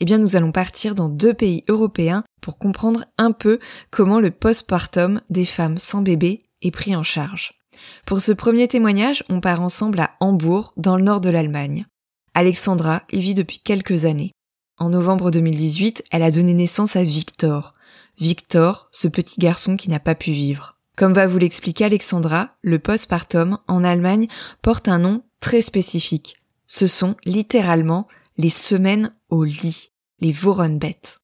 Eh 0.00 0.04
bien, 0.04 0.18
nous 0.18 0.36
allons 0.36 0.52
partir 0.52 0.94
dans 0.94 1.08
deux 1.08 1.34
pays 1.34 1.64
européens 1.68 2.24
pour 2.40 2.58
comprendre 2.58 3.04
un 3.18 3.32
peu 3.32 3.58
comment 3.90 4.20
le 4.20 4.30
postpartum 4.30 5.20
des 5.30 5.46
femmes 5.46 5.78
sans 5.78 6.02
bébé 6.02 6.40
est 6.62 6.70
pris 6.70 6.94
en 6.96 7.02
charge. 7.02 7.52
Pour 8.04 8.20
ce 8.20 8.32
premier 8.32 8.68
témoignage, 8.68 9.24
on 9.28 9.40
part 9.40 9.62
ensemble 9.62 10.00
à 10.00 10.12
Hambourg, 10.20 10.72
dans 10.76 10.96
le 10.96 11.04
nord 11.04 11.20
de 11.20 11.30
l'Allemagne. 11.30 11.86
Alexandra 12.34 13.02
y 13.12 13.20
vit 13.20 13.34
depuis 13.34 13.58
quelques 13.58 14.04
années. 14.04 14.32
En 14.78 14.90
novembre 14.90 15.30
2018, 15.30 16.04
elle 16.10 16.22
a 16.22 16.30
donné 16.30 16.52
naissance 16.52 16.96
à 16.96 17.02
Victor. 17.02 17.72
Victor, 18.18 18.88
ce 18.92 19.08
petit 19.08 19.40
garçon 19.40 19.76
qui 19.76 19.88
n'a 19.88 20.00
pas 20.00 20.14
pu 20.14 20.32
vivre. 20.32 20.76
Comme 20.96 21.12
va 21.12 21.26
vous 21.26 21.38
l'expliquer 21.38 21.86
Alexandra, 21.86 22.50
le 22.62 22.78
postpartum 22.78 23.58
en 23.68 23.84
Allemagne 23.84 24.28
porte 24.62 24.88
un 24.88 24.98
nom 24.98 25.22
très 25.40 25.60
spécifique. 25.60 26.36
Ce 26.66 26.86
sont 26.86 27.16
littéralement 27.24 28.08
les 28.38 28.50
semaines 28.50 29.14
au 29.30 29.44
lit, 29.44 29.92
les 30.20 30.34
Wochenbett. 30.42 31.20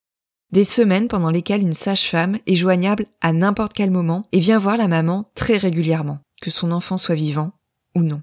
Des 0.51 0.63
semaines 0.63 1.07
pendant 1.07 1.31
lesquelles 1.31 1.61
une 1.61 1.73
sage-femme 1.73 2.37
est 2.45 2.55
joignable 2.55 3.07
à 3.21 3.33
n'importe 3.33 3.73
quel 3.73 3.89
moment 3.89 4.27
et 4.31 4.39
vient 4.39 4.59
voir 4.59 4.77
la 4.77 4.87
maman 4.87 5.31
très 5.35 5.57
régulièrement 5.57 6.19
que 6.43 6.51
son 6.51 6.73
enfant 6.73 6.97
soit 6.97 7.15
vivant 7.15 7.53
ou 7.95 8.03
non. 8.03 8.21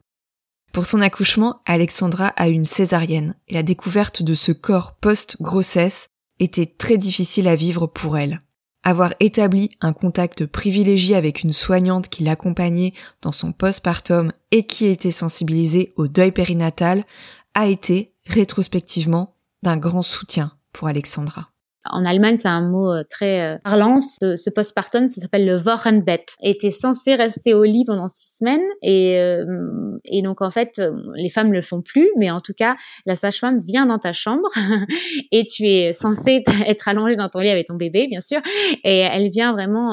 Pour 0.75 0.85
son 0.85 1.01
accouchement, 1.01 1.63
Alexandra 1.65 2.27
a 2.37 2.49
une 2.49 2.67
césarienne 2.67 3.35
et 3.49 3.55
la 3.55 3.63
découverte 3.63 4.23
de 4.23 4.35
ce 4.35 4.53
corps 4.53 4.93
post-grossesse 4.97 6.11
était 6.39 6.67
très 6.67 6.99
difficile 6.99 7.49
à 7.49 7.57
vivre 7.57 7.87
pour 7.87 8.19
elle. 8.19 8.39
Avoir 8.83 9.15
établi 9.21 9.71
un 9.81 9.95
contact 9.95 10.45
privilégié 10.45 11.17
avec 11.17 11.43
une 11.43 11.55
soignante 11.55 12.11
qui 12.11 12.23
l'accompagnait 12.23 12.93
dans 13.23 13.33
son 13.33 13.53
postpartum 13.53 14.33
et 14.51 14.67
qui 14.67 14.85
était 14.85 15.11
sensibilisée 15.11 15.95
au 15.97 16.07
deuil 16.07 16.31
périnatal 16.31 17.07
a 17.55 17.69
été, 17.69 18.13
rétrospectivement, 18.27 19.35
d'un 19.63 19.79
grand 19.79 20.03
soutien 20.03 20.53
pour 20.73 20.89
Alexandra. 20.89 21.49
En 21.87 22.05
Allemagne, 22.05 22.37
c'est 22.37 22.49
un 22.49 22.61
mot 22.61 22.93
euh, 22.93 23.05
très 23.09 23.41
euh, 23.41 23.59
parlant. 23.65 24.01
Ce, 24.01 24.51
postpartum, 24.51 25.09
ça 25.09 25.21
s'appelle 25.21 25.47
le 25.47 25.57
Wochenbett. 25.57 26.37
était 26.43 26.71
censé 26.71 27.15
rester 27.15 27.55
au 27.55 27.65
lit 27.65 27.85
pendant 27.87 28.09
six 28.09 28.37
semaines 28.37 28.65
et, 28.83 29.19
euh, 29.19 29.99
et 30.05 30.21
donc 30.21 30.43
en 30.43 30.51
fait, 30.51 30.81
les 31.15 31.31
femmes 31.31 31.53
le 31.53 31.63
font 31.63 31.81
plus, 31.81 32.11
mais 32.19 32.31
en 32.31 32.41
tout 32.41 32.53
cas, 32.53 32.77
la 33.07 33.17
sage-femme 33.17 33.63
vient 33.67 33.87
dans 33.87 33.99
ta 33.99 34.13
chambre 34.13 34.51
et 35.33 35.47
tu 35.47 35.67
es 35.67 35.93
censé 35.93 36.45
être 36.67 36.89
allongé 36.89 37.17
dans 37.17 37.29
ton 37.31 37.39
lit 37.39 37.49
avec 37.49 37.67
ton 37.67 37.77
bébé, 37.77 38.09
bien 38.09 38.21
sûr, 38.21 38.41
et 38.85 38.99
elle 38.99 39.31
vient 39.31 39.53
vraiment 39.53 39.93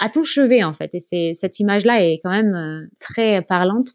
à 0.00 0.08
ton 0.08 0.24
chevet 0.24 0.64
en 0.64 0.72
fait. 0.72 0.90
Et 1.12 1.34
cette 1.34 1.60
image-là 1.60 2.02
est 2.02 2.20
quand 2.22 2.30
même 2.30 2.88
très 2.98 3.42
parlante 3.42 3.90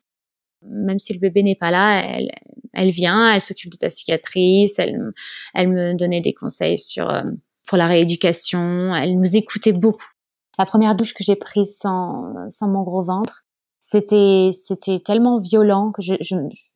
même 0.65 0.99
si 0.99 1.13
le 1.13 1.19
bébé 1.19 1.43
n'est 1.43 1.55
pas 1.55 1.71
là, 1.71 2.01
elle, 2.03 2.31
elle 2.73 2.91
vient, 2.91 3.33
elle 3.33 3.41
s'occupe 3.41 3.71
de 3.71 3.77
ta 3.77 3.89
cicatrice, 3.89 4.77
elle, 4.79 5.13
elle 5.53 5.69
me 5.69 5.93
donnait 5.93 6.21
des 6.21 6.33
conseils 6.33 6.79
sur 6.79 7.09
euh, 7.09 7.23
pour 7.67 7.77
la 7.77 7.87
rééducation, 7.87 8.93
elle 8.95 9.17
nous 9.17 9.35
écoutait 9.35 9.71
beaucoup. 9.71 10.09
La 10.57 10.65
première 10.65 10.95
douche 10.95 11.13
que 11.13 11.23
j'ai 11.23 11.35
prise 11.35 11.77
sans, 11.77 12.49
sans 12.49 12.67
mon 12.67 12.83
gros 12.83 13.03
ventre, 13.03 13.43
c'était 13.81 14.51
c'était 14.53 14.99
tellement 14.99 15.39
violent 15.39 15.91
que 15.91 16.01
je, 16.01 16.13
je, 16.21 16.35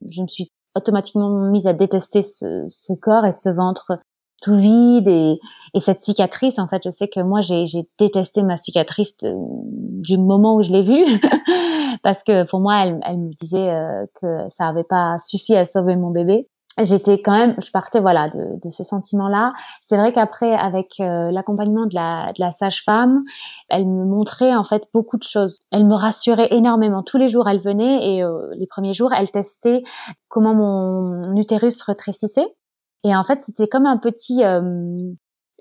je 0.10 0.22
me 0.22 0.28
suis 0.28 0.52
automatiquement 0.76 1.30
mise 1.50 1.68
à 1.68 1.74
détester 1.74 2.22
ce, 2.22 2.66
ce 2.70 2.94
corps 2.94 3.26
et 3.26 3.34
ce 3.34 3.50
ventre 3.50 4.00
tout 4.42 4.56
vide 4.56 5.08
et, 5.08 5.40
et 5.74 5.80
cette 5.80 6.04
cicatrice 6.04 6.60
en 6.60 6.68
fait 6.68 6.84
je 6.86 6.90
sais 6.92 7.08
que 7.08 7.20
moi 7.20 7.42
j'ai 7.42 7.66
détesté 7.98 8.44
ma 8.44 8.58
cicatrice 8.58 9.16
du 9.22 10.18
moment 10.18 10.56
où 10.56 10.64
je 10.64 10.72
l'ai 10.72 10.84
vue 10.84 11.20
parce 12.08 12.24
que 12.24 12.46
pour 12.46 12.62
moi 12.62 12.86
elle, 12.86 13.18
me 13.18 13.34
disait 13.38 13.70
euh, 13.70 14.06
que 14.22 14.50
ça 14.50 14.70
avait 14.70 14.86
pas 14.86 15.18
suffi 15.28 15.58
à 15.58 15.66
sauver 15.66 15.98
mon 15.98 16.10
bébé. 16.10 16.48
J'étais 16.82 17.22
quand 17.22 17.38
même 17.38 17.56
je 17.62 17.70
partais 17.70 18.00
voilà 18.00 18.30
de, 18.30 18.70
ce 18.70 18.86
sentiment 18.86 19.28
là 19.28 19.52
c'est 19.90 19.98
vrai 19.98 20.14
qu'après 20.14 20.54
avec 20.54 21.02
euh, 21.02 21.32
l'accompagnement 21.32 21.86
de 21.86 21.96
la, 21.96 22.52
sage-femme 22.54 23.26
elle 23.68 23.86
me 23.86 24.06
montrait 24.06 24.56
en 24.56 24.64
fait 24.64 24.84
beaucoup 24.94 25.18
de 25.18 25.24
choses. 25.24 25.60
Elle 25.74 25.86
me 25.86 25.96
rassurait 25.96 26.48
énormément. 26.52 27.04
Tous 27.04 27.18
les 27.18 27.28
jours 27.28 27.50
elle 27.50 27.60
venait 27.60 28.16
et 28.16 28.24
euh, 28.24 28.54
les 28.56 28.68
premiers 28.68 28.94
jours 28.94 29.12
elle 29.12 29.30
testait 29.30 29.84
comment 30.30 30.54
mon 30.54 31.36
utérus 31.36 31.82
rétrécissait 31.82 32.56
et 33.04 33.16
en 33.16 33.24
fait, 33.24 33.42
c'était 33.46 33.68
comme 33.68 33.86
un 33.86 33.98
petit, 33.98 34.44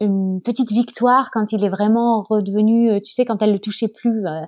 une 0.00 0.40
petite 0.42 0.70
victoire 0.70 1.30
quand 1.30 1.52
il 1.52 1.64
est 1.64 1.68
vraiment 1.68 2.22
redevenu, 2.22 2.90
euh, 2.90 3.00
tu 3.00 3.12
sais, 3.12 3.24
quand 3.24 3.40
elle 3.42 3.52
le 3.52 3.58
touchait 3.58 3.88
plus. 3.88 4.26
Euh, 4.26 4.42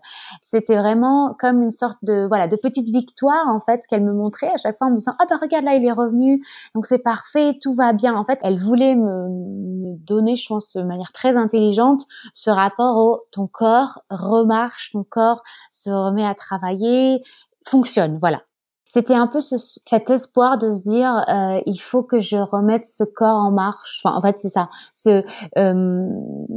c'était 0.51 0.77
vraiment 0.77 1.35
comme 1.39 1.63
une 1.63 1.71
sorte 1.71 1.99
de, 2.03 2.27
voilà, 2.27 2.49
de 2.49 2.57
petite 2.57 2.89
victoire 2.89 3.49
en 3.49 3.61
fait 3.61 3.83
qu'elle 3.89 4.05
me 4.05 4.13
montrait 4.13 4.53
à 4.53 4.57
chaque 4.57 4.79
fois 4.79 4.89
en 4.89 4.91
me 4.91 4.97
disant, 4.97 5.13
ah 5.19 5.25
bah 5.29 5.39
regarde 5.41 5.65
là, 5.65 5.75
il 5.75 5.85
est 5.85 5.93
revenu, 5.93 6.45
donc 6.75 6.87
c'est 6.87 6.99
parfait, 6.99 7.59
tout 7.63 7.75
va 7.75 7.93
bien. 7.93 8.15
En 8.15 8.25
fait, 8.25 8.39
elle 8.43 8.59
voulait 8.59 8.95
me, 8.95 9.29
me 9.29 9.97
donner, 10.07 10.37
je 10.37 10.47
pense, 10.49 10.75
de 10.75 10.83
manière 10.83 11.13
très 11.13 11.37
intelligente, 11.37 12.03
ce 12.35 12.51
rapport 12.51 12.97
au 12.97 13.21
ton 13.33 13.47
corps 13.47 14.03
remarche, 14.11 14.91
ton 14.93 15.05
corps 15.05 15.43
se 15.73 15.91
remet 15.91 16.27
à 16.27 16.35
travailler, 16.35 17.23
fonctionne, 17.65 18.19
voilà 18.19 18.43
c'était 18.89 19.15
un 19.15 19.27
peu 19.27 19.41
ce, 19.41 19.57
cet 19.87 20.11
espoir 20.11 20.59
de 20.59 20.73
se 20.73 20.81
dire 20.81 21.15
euh, 21.29 21.61
il 21.67 21.79
faut 21.79 22.03
que 22.03 22.21
je 22.21 22.37
remette 22.37 22.87
ce 22.87 23.05
corps 23.05 23.37
en 23.37 23.51
marche. 23.51 24.01
Enfin 24.03 24.17
en 24.17 24.23
fait 24.23 24.37
c'est 24.41 24.49
ça. 24.49 24.71
Euh, 25.07 26.09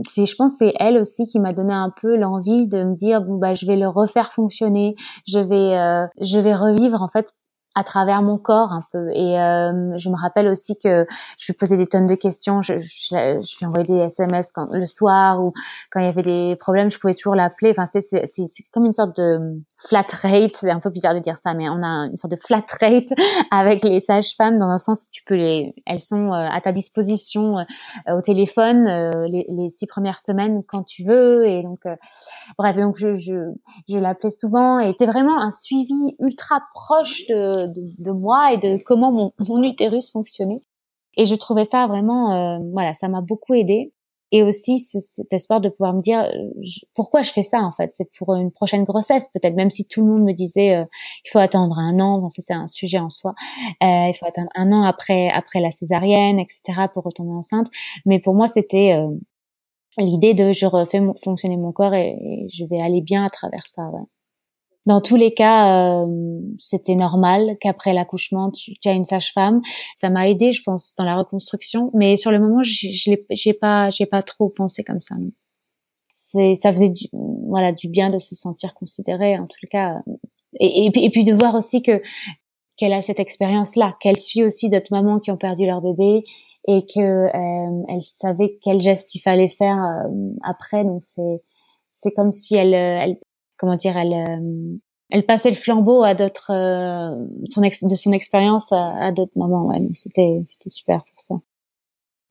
je 0.08 0.36
pense 0.36 0.58
c'est 0.58 0.74
elle 0.80 0.98
aussi 0.98 1.28
qui 1.28 1.40
m'a 1.40 1.52
donné 1.54 1.74
un 1.74 1.92
peu 2.02 2.16
l'envie 2.16 2.68
de 2.68 2.84
me 2.84 2.96
dire 2.96 3.22
bon 3.22 3.36
bah 3.36 3.54
je 3.54 3.66
vais 3.66 3.76
le 3.76 3.88
refaire 3.88 4.32
fonctionner. 4.32 4.96
Je 5.28 5.40
vais 5.40 5.78
euh, 5.78 6.08
je 6.22 6.40
vais 6.40 6.56
revivre 6.56 7.02
en 7.02 7.10
fait 7.10 7.34
à 7.76 7.84
travers 7.84 8.22
mon 8.22 8.38
corps 8.38 8.72
un 8.72 8.84
peu. 8.92 9.10
Et 9.12 9.40
euh, 9.40 9.98
je 9.98 10.10
me 10.10 10.16
rappelle 10.20 10.48
aussi 10.48 10.78
que 10.78 11.06
je 11.38 11.46
lui 11.48 11.54
posais 11.54 11.78
des 11.78 11.88
tonnes 11.88 12.08
de 12.08 12.16
questions. 12.16 12.62
Je, 12.62 12.80
je, 12.80 13.08
je 13.10 13.58
lui 13.60 13.66
envoyais 13.66 13.86
des 13.86 14.00
SMS 14.00 14.52
quand, 14.52 14.68
le 14.72 14.86
soir 14.86 15.44
ou 15.44 15.54
quand 15.92 16.00
il 16.00 16.06
y 16.06 16.10
avait 16.10 16.24
des 16.24 16.56
problèmes, 16.58 16.92
je 16.92 17.00
pouvais 17.00 17.16
toujours 17.16 17.36
l'appeler. 17.36 17.72
Enfin, 17.72 17.88
c'est, 17.94 18.02
c'est, 18.02 18.64
comme 18.72 18.86
une 18.86 18.94
sorte 18.94 19.16
de 19.18 19.62
flat 19.78 20.06
rate. 20.22 20.56
C'est 20.56 20.70
un 20.70 20.80
peu 20.80 20.90
bizarre 20.90 21.14
de 21.14 21.20
dire 21.20 21.38
ça, 21.46 21.54
mais 21.54 21.70
on 21.70 21.82
a 21.82 22.08
une 22.08 22.18
sorte 22.18 22.32
de 22.32 22.40
flat 22.40 22.66
rate 22.80 23.10
avec 23.52 23.84
les 23.84 24.00
sages-femmes 24.02 24.60
dans 24.60 24.70
un 24.70 24.78
sens 24.78 25.06
où 25.06 25.08
tu 25.12 25.24
peux 25.24 25.36
les, 25.36 25.74
elles 25.86 26.02
sont 26.02 26.34
euh, 26.34 26.48
à 26.52 26.60
ta 26.62 26.72
disposition 26.72 27.60
euh, 27.60 28.18
au 28.18 28.22
téléphone 28.22 28.88
euh, 28.88 29.28
les, 29.28 29.46
les, 29.50 29.72
six 29.72 29.88
premières 29.88 30.20
semaines 30.20 30.64
quand 30.68 30.84
tu 30.84 31.04
veux. 31.04 31.46
Et 31.48 31.64
donc, 31.64 31.80
bref, 32.58 32.76
donc 32.76 32.98
je, 32.98 33.18
je, 33.18 33.52
je 33.90 33.98
l'appelais 33.98 34.32
souvent 34.32 34.80
et 34.80 34.92
c'était 34.92 35.06
vraiment 35.06 35.40
un 35.40 35.52
suivi 35.52 36.16
ultra 36.20 36.62
proche 36.74 37.26
de 37.28 37.61
de, 37.68 38.12
moi 38.12 38.54
et 38.54 38.58
de 38.58 38.78
comment 38.84 39.34
mon, 39.40 39.64
utérus 39.64 40.12
fonctionnait. 40.12 40.62
Et 41.18 41.26
je 41.26 41.36
trouvais 41.36 41.66
ça 41.66 41.88
vraiment, 41.88 42.34
euh, 42.34 42.60
voilà, 42.72 42.94
ça 42.94 43.08
m'a 43.08 43.22
beaucoup 43.22 43.54
aidé. 43.54 43.94
Et 44.34 44.44
aussi 44.44 44.80
cet 44.80 45.34
espoir 45.34 45.60
de 45.60 45.68
pouvoir 45.68 45.94
me 45.94 46.02
dire 46.02 46.22
euh, 46.22 46.50
pourquoi 46.96 47.22
je 47.22 47.32
fais 47.32 47.44
ça 47.44 47.60
en 47.60 47.74
fait? 47.74 47.92
C'est 47.96 48.10
pour 48.18 48.34
une 48.36 48.50
prochaine 48.52 48.86
grossesse 48.86 49.28
peut-être, 49.34 49.56
même 49.56 49.70
si 49.70 49.86
tout 49.86 50.00
le 50.00 50.08
monde 50.08 50.24
me 50.24 50.32
disait 50.32 50.74
euh, 50.76 50.86
il 51.26 51.30
faut 51.32 51.40
attendre 51.40 51.78
un 51.78 52.00
an. 52.00 52.30
ça 52.30 52.42
c'est 52.42 52.54
un 52.54 52.68
sujet 52.68 53.00
en 53.00 53.10
soi. 53.10 53.34
il 53.82 54.14
faut 54.18 54.26
attendre 54.26 54.48
un 54.56 54.72
an 54.72 54.84
après 54.84 55.30
après 55.30 55.60
la 55.60 55.72
césarienne, 55.72 56.40
etc. 56.40 56.88
pour 56.94 57.04
retomber 57.04 57.32
enceinte. 57.32 57.68
Mais 58.06 58.20
pour 58.20 58.34
moi 58.34 58.48
c'était 58.48 58.96
l'idée 59.98 60.34
de 60.34 60.54
je 60.54 60.66
refais 60.66 61.02
fonctionner 61.24 61.58
mon 61.58 61.74
corps 61.74 61.94
et, 61.94 62.12
et, 62.12 62.50
je 62.54 62.64
vais 62.64 62.80
aller 62.80 63.02
bien 63.02 63.26
à 63.26 63.30
travers 63.30 63.66
ça. 63.68 63.90
Ouais. 63.90 64.06
Dans 64.88 65.00
tous 65.00 65.16
les 65.16 65.34
cas, 65.34 66.04
euh, 66.04 66.40
c'était 66.60 66.96
normal 66.96 67.56
qu'après 67.62 67.94
l'accouchement, 67.94 68.50
tu, 68.50 68.74
tu, 68.80 68.90
as 68.90 68.94
une 68.94 69.06
sage-femme. 69.06 69.62
Ça 69.96 70.10
m'a 70.10 70.28
aidé, 70.28 70.54
je 70.54 70.64
pense, 70.64 70.96
dans 70.98 71.04
la 71.04 71.16
reconstruction. 71.16 71.92
Mais 71.94 72.18
sur 72.18 72.32
le 72.32 72.40
moment, 72.40 72.64
je 72.64 72.88
j'ai 73.30 73.54
pas, 73.54 73.90
pas 74.10 74.24
trop 74.24 74.50
pensé 74.50 74.84
comme 74.84 75.02
ça. 75.02 75.16
C'est, 76.16 76.56
ça 76.56 76.72
faisait 76.72 76.90
du, 76.90 77.06
voilà, 77.12 77.74
du 77.74 77.90
bien 77.90 78.10
de 78.10 78.18
se 78.18 78.34
sentir 78.34 78.74
considérée, 78.74 79.38
en 79.38 79.46
tout 79.46 79.68
cas. 79.70 80.02
Et, 80.60 80.88
et, 80.88 81.06
et 81.06 81.10
puis 81.12 81.24
de 81.24 81.34
voir 81.34 81.56
aussi 81.56 81.82
que 81.82 82.02
qu'elle 82.78 82.94
a 82.94 83.04
cette 83.04 83.20
expérience-là, 83.20 83.96
qu'elle 84.00 84.18
suit 84.18 84.44
aussi 84.44 84.70
d'autres 84.70 84.92
mamans 84.92 85.20
qui 85.20 85.30
ont 85.30 85.38
perdu 85.38 85.68
leur 85.68 85.82
bébé 85.82 86.24
et 86.68 86.86
que 86.88 87.00
euh, 87.00 87.84
elle 87.90 88.04
savait 88.04 88.58
quel 88.64 88.82
geste 88.82 89.14
il 89.14 89.20
fallait 89.20 89.50
faire 89.50 89.78
euh, 89.78 90.10
après. 90.44 90.84
Donc 90.84 91.04
c'est 91.04 91.44
c'est 91.92 92.12
comme 92.12 92.32
si 92.32 92.56
elle, 92.56 92.74
elle, 92.74 93.18
comment 93.62 93.76
dire, 93.76 93.96
elle, 93.96 94.14
euh, 94.14 94.78
elle 95.12 95.26
passait 95.26 95.52
le 95.52 95.56
flambeau 95.56 96.04
à 96.04 96.16
d'autres, 96.16 96.52
euh, 96.52 97.16
de 97.46 97.96
son 97.96 98.12
expérience 98.12 98.72
à, 98.72 99.12
d'autres 99.12 99.38
moments. 99.38 99.68
Ouais, 99.68 99.80
c'était, 99.94 100.44
c'était 100.48 100.72
super 100.72 101.04
pour 101.04 101.22
ça. 101.22 101.36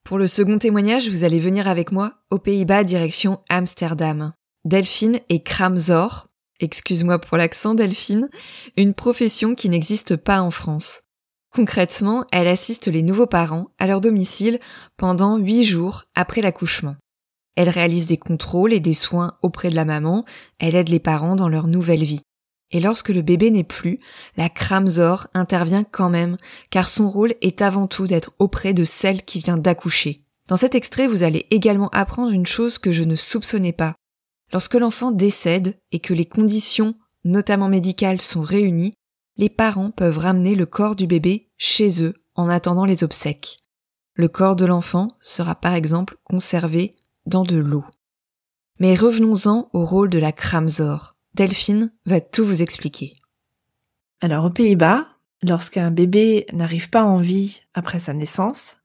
Pour 0.04 0.18
le 0.18 0.26
second 0.26 0.58
témoignage, 0.58 1.08
vous 1.08 1.22
allez 1.22 1.38
venir 1.38 1.68
avec 1.68 1.92
moi 1.92 2.14
aux 2.30 2.38
Pays-Bas 2.38 2.82
direction 2.82 3.38
Amsterdam. 3.48 4.32
Delphine 4.64 5.20
est 5.28 5.44
Kramzor, 5.44 6.26
excuse-moi 6.58 7.20
pour 7.20 7.36
l'accent 7.36 7.74
Delphine, 7.74 8.28
une 8.76 8.92
profession 8.92 9.54
qui 9.54 9.68
n'existe 9.68 10.16
pas 10.16 10.40
en 10.40 10.50
France. 10.50 11.02
Concrètement, 11.54 12.24
elle 12.32 12.48
assiste 12.48 12.88
les 12.88 13.02
nouveaux 13.02 13.26
parents 13.26 13.68
à 13.78 13.86
leur 13.86 14.00
domicile 14.00 14.58
pendant 14.96 15.36
huit 15.36 15.62
jours 15.62 16.04
après 16.14 16.40
l'accouchement. 16.40 16.96
Elle 17.60 17.68
réalise 17.68 18.06
des 18.06 18.16
contrôles 18.16 18.72
et 18.72 18.80
des 18.80 18.94
soins 18.94 19.36
auprès 19.42 19.68
de 19.68 19.74
la 19.74 19.84
maman, 19.84 20.24
elle 20.60 20.74
aide 20.74 20.88
les 20.88 20.98
parents 20.98 21.36
dans 21.36 21.50
leur 21.50 21.66
nouvelle 21.66 22.04
vie. 22.04 22.22
Et 22.70 22.80
lorsque 22.80 23.10
le 23.10 23.20
bébé 23.20 23.50
n'est 23.50 23.64
plus, 23.64 23.98
la 24.38 24.48
Kramzor 24.48 25.26
intervient 25.34 25.84
quand 25.84 26.08
même, 26.08 26.38
car 26.70 26.88
son 26.88 27.10
rôle 27.10 27.34
est 27.42 27.60
avant 27.60 27.86
tout 27.86 28.06
d'être 28.06 28.32
auprès 28.38 28.72
de 28.72 28.84
celle 28.84 29.22
qui 29.24 29.40
vient 29.40 29.58
d'accoucher. 29.58 30.24
Dans 30.48 30.56
cet 30.56 30.74
extrait, 30.74 31.06
vous 31.06 31.22
allez 31.22 31.48
également 31.50 31.90
apprendre 31.90 32.32
une 32.32 32.46
chose 32.46 32.78
que 32.78 32.92
je 32.92 33.04
ne 33.04 33.14
soupçonnais 33.14 33.74
pas. 33.74 33.94
Lorsque 34.54 34.76
l'enfant 34.76 35.10
décède 35.10 35.76
et 35.92 35.98
que 35.98 36.14
les 36.14 36.24
conditions, 36.24 36.94
notamment 37.24 37.68
médicales, 37.68 38.22
sont 38.22 38.40
réunies, 38.40 38.94
les 39.36 39.50
parents 39.50 39.90
peuvent 39.90 40.16
ramener 40.16 40.54
le 40.54 40.64
corps 40.64 40.96
du 40.96 41.06
bébé 41.06 41.50
chez 41.58 42.02
eux 42.02 42.14
en 42.36 42.48
attendant 42.48 42.86
les 42.86 43.04
obsèques. 43.04 43.58
Le 44.14 44.28
corps 44.28 44.56
de 44.56 44.64
l'enfant 44.64 45.08
sera 45.20 45.54
par 45.54 45.74
exemple 45.74 46.16
conservé 46.24 46.96
dans 47.26 47.44
de 47.44 47.56
l'eau. 47.56 47.84
Mais 48.78 48.94
revenons-en 48.94 49.68
au 49.72 49.84
rôle 49.84 50.10
de 50.10 50.18
la 50.18 50.32
Kramzor. 50.32 51.16
Delphine 51.34 51.92
va 52.06 52.20
tout 52.20 52.44
vous 52.44 52.62
expliquer. 52.62 53.14
Alors 54.20 54.46
aux 54.46 54.50
Pays-Bas, 54.50 55.06
lorsqu'un 55.42 55.90
bébé 55.90 56.46
n'arrive 56.52 56.90
pas 56.90 57.04
en 57.04 57.18
vie 57.18 57.62
après 57.74 58.00
sa 58.00 58.12
naissance, 58.12 58.78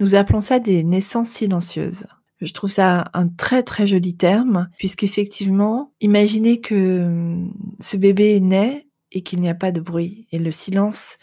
nous 0.00 0.14
appelons 0.14 0.40
ça 0.40 0.60
des 0.60 0.84
naissances 0.84 1.30
silencieuses. 1.30 2.06
Je 2.40 2.52
trouve 2.52 2.70
ça 2.70 3.10
un 3.14 3.26
très 3.28 3.64
très 3.64 3.86
joli 3.86 4.16
terme, 4.16 4.68
puisqu'effectivement, 4.78 5.92
imaginez 6.00 6.60
que 6.60 7.04
hum, 7.04 7.52
ce 7.80 7.96
bébé 7.96 8.38
naît 8.40 8.86
et 9.10 9.22
qu'il 9.22 9.40
n'y 9.40 9.48
a 9.48 9.54
pas 9.54 9.72
de 9.72 9.80
bruit, 9.80 10.28
et 10.30 10.38
le 10.38 10.50
silence 10.50 11.18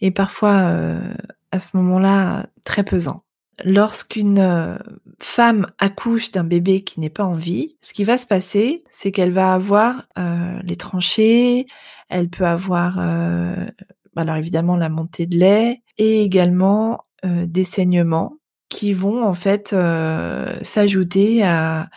est 0.00 0.10
parfois 0.10 0.62
euh, 0.62 1.14
à 1.52 1.58
ce 1.58 1.76
moment-là 1.76 2.46
très 2.64 2.84
pesant 2.84 3.22
lorsqu'une 3.64 4.38
euh, 4.38 4.76
femme 5.20 5.66
accouche 5.78 6.30
d'un 6.30 6.44
bébé 6.44 6.82
qui 6.82 7.00
n'est 7.00 7.10
pas 7.10 7.24
en 7.24 7.34
vie, 7.34 7.76
ce 7.80 7.92
qui 7.92 8.04
va 8.04 8.18
se 8.18 8.26
passer, 8.26 8.84
c'est 8.90 9.12
qu'elle 9.12 9.32
va 9.32 9.54
avoir 9.54 10.06
euh, 10.18 10.58
les 10.64 10.76
tranchées, 10.76 11.66
elle 12.08 12.28
peut 12.28 12.46
avoir, 12.46 12.98
euh, 12.98 13.66
alors 14.16 14.36
évidemment 14.36 14.76
la 14.76 14.88
montée 14.88 15.26
de 15.26 15.36
lait 15.36 15.82
et 15.98 16.22
également 16.22 17.04
des 17.22 17.64
saignements 17.64 18.38
qui 18.70 18.94
vont 18.94 19.22
en 19.22 19.34
fait 19.34 19.76
s'ajouter 20.62 21.42
à, 21.42 21.90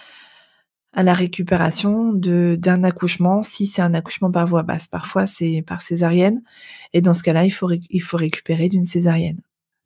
à 0.92 1.04
la 1.04 1.14
récupération 1.14 2.12
d'un 2.14 2.84
accouchement 2.84 3.42
si 3.42 3.68
c'est 3.68 3.82
un 3.82 3.94
accouchement 3.94 4.32
par 4.32 4.46
voie 4.46 4.64
basse. 4.64 4.88
Parfois 4.88 5.26
c'est 5.26 5.64
par 5.66 5.82
césarienne 5.82 6.42
et 6.94 7.02
dans 7.02 7.14
ce 7.14 7.24
cas-là 7.24 7.46
il 7.46 7.52
faut 7.52 7.70
il 7.90 8.02
faut 8.02 8.18
récupérer 8.18 8.68
d'une 8.68 8.86
césarienne. 8.86 9.42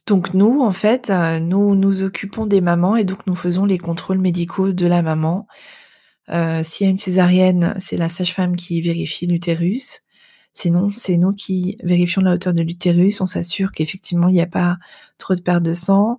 Donc 0.07 0.33
nous, 0.33 0.61
en 0.61 0.71
fait, 0.71 1.09
euh, 1.09 1.41
nous 1.41 1.75
nous 1.75 2.01
occupons 2.01 2.45
des 2.45 2.61
mamans 2.61 2.95
et 2.95 3.03
donc 3.03 3.27
nous 3.27 3.35
faisons 3.35 3.65
les 3.65 3.77
contrôles 3.77 4.19
médicaux 4.19 4.71
de 4.71 4.87
la 4.87 5.01
maman. 5.01 5.47
Euh, 6.29 6.63
S'il 6.63 6.85
y 6.85 6.87
a 6.87 6.91
une 6.91 6.97
césarienne, 6.97 7.75
c'est 7.77 7.97
la 7.97 8.07
sage-femme 8.07 8.55
qui 8.55 8.81
vérifie 8.81 9.27
l'utérus. 9.27 10.03
Sinon, 10.53 10.89
c'est 10.89 11.17
nous 11.17 11.33
qui 11.33 11.77
vérifions 11.83 12.21
la 12.21 12.33
hauteur 12.33 12.53
de 12.53 12.63
l'utérus. 12.63 13.19
On 13.19 13.25
s'assure 13.25 13.73
qu'effectivement, 13.73 14.29
il 14.29 14.33
n'y 14.33 14.41
a 14.41 14.47
pas 14.47 14.77
trop 15.17 15.35
de 15.35 15.41
perte 15.41 15.63
de 15.63 15.73
sang. 15.73 16.15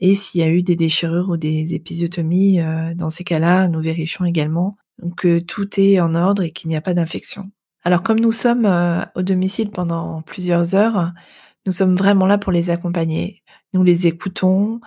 Et 0.00 0.14
s'il 0.14 0.40
y 0.40 0.44
a 0.44 0.48
eu 0.48 0.62
des 0.62 0.76
déchirures 0.76 1.28
ou 1.28 1.36
des 1.36 1.74
épisiotomies, 1.74 2.60
euh, 2.60 2.94
dans 2.94 3.10
ces 3.10 3.22
cas-là, 3.24 3.68
nous 3.68 3.82
vérifions 3.82 4.24
également 4.24 4.78
que 5.18 5.40
tout 5.40 5.78
est 5.78 6.00
en 6.00 6.14
ordre 6.14 6.42
et 6.42 6.52
qu'il 6.52 6.68
n'y 6.68 6.76
a 6.76 6.80
pas 6.80 6.94
d'infection. 6.94 7.50
Alors 7.84 8.02
comme 8.02 8.20
nous 8.20 8.32
sommes 8.32 8.68
au 9.14 9.22
domicile 9.22 9.70
pendant 9.70 10.20
plusieurs 10.22 10.74
heures, 10.74 11.12
nous 11.66 11.72
sommes 11.72 11.96
vraiment 11.96 12.26
là 12.26 12.38
pour 12.38 12.52
les 12.52 12.70
accompagner. 12.70 13.42
Nous 13.72 13.82
les 13.82 14.06
écoutons, 14.06 14.80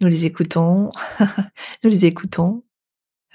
nous 0.00 0.08
les 0.08 0.26
écoutons, 0.26 0.90
nous 1.84 1.90
les 1.90 2.06
écoutons. 2.06 2.62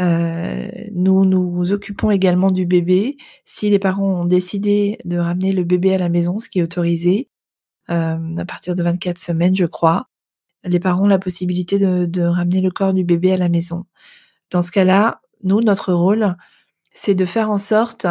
Euh, 0.02 0.70
nous 0.94 1.26
nous 1.26 1.72
occupons 1.74 2.10
également 2.10 2.52
du 2.52 2.66
bébé. 2.66 3.18
Si 3.46 3.70
les 3.70 3.80
parents 3.80 4.22
ont 4.22 4.26
décidé 4.26 4.98
de 5.06 5.18
ramener 5.18 5.52
le 5.52 5.64
bébé 5.64 5.94
à 5.94 5.98
la 5.98 6.10
maison, 6.10 6.40
ce 6.40 6.50
qui 6.50 6.60
est 6.60 6.64
autorisé, 6.64 7.30
euh, 7.90 8.38
à 8.38 8.46
partir 8.46 8.76
de 8.76 8.84
24 8.84 9.18
semaines, 9.18 9.56
je 9.56 9.66
crois, 9.66 10.08
les 10.64 10.80
parents 10.80 11.04
ont 11.04 11.08
la 11.08 11.20
possibilité 11.20 11.80
de, 11.80 12.06
de 12.06 12.22
ramener 12.22 12.62
le 12.62 12.72
corps 12.72 12.94
du 12.94 13.04
bébé 13.04 13.34
à 13.34 13.38
la 13.38 13.50
maison. 13.50 13.86
Dans 14.52 14.62
ce 14.62 14.72
cas-là, 14.72 15.22
nous, 15.44 15.62
notre 15.62 15.94
rôle, 15.94 16.36
c'est 16.94 17.16
de 17.16 17.26
faire 17.26 17.52
en 17.52 17.58
sorte 17.58 18.08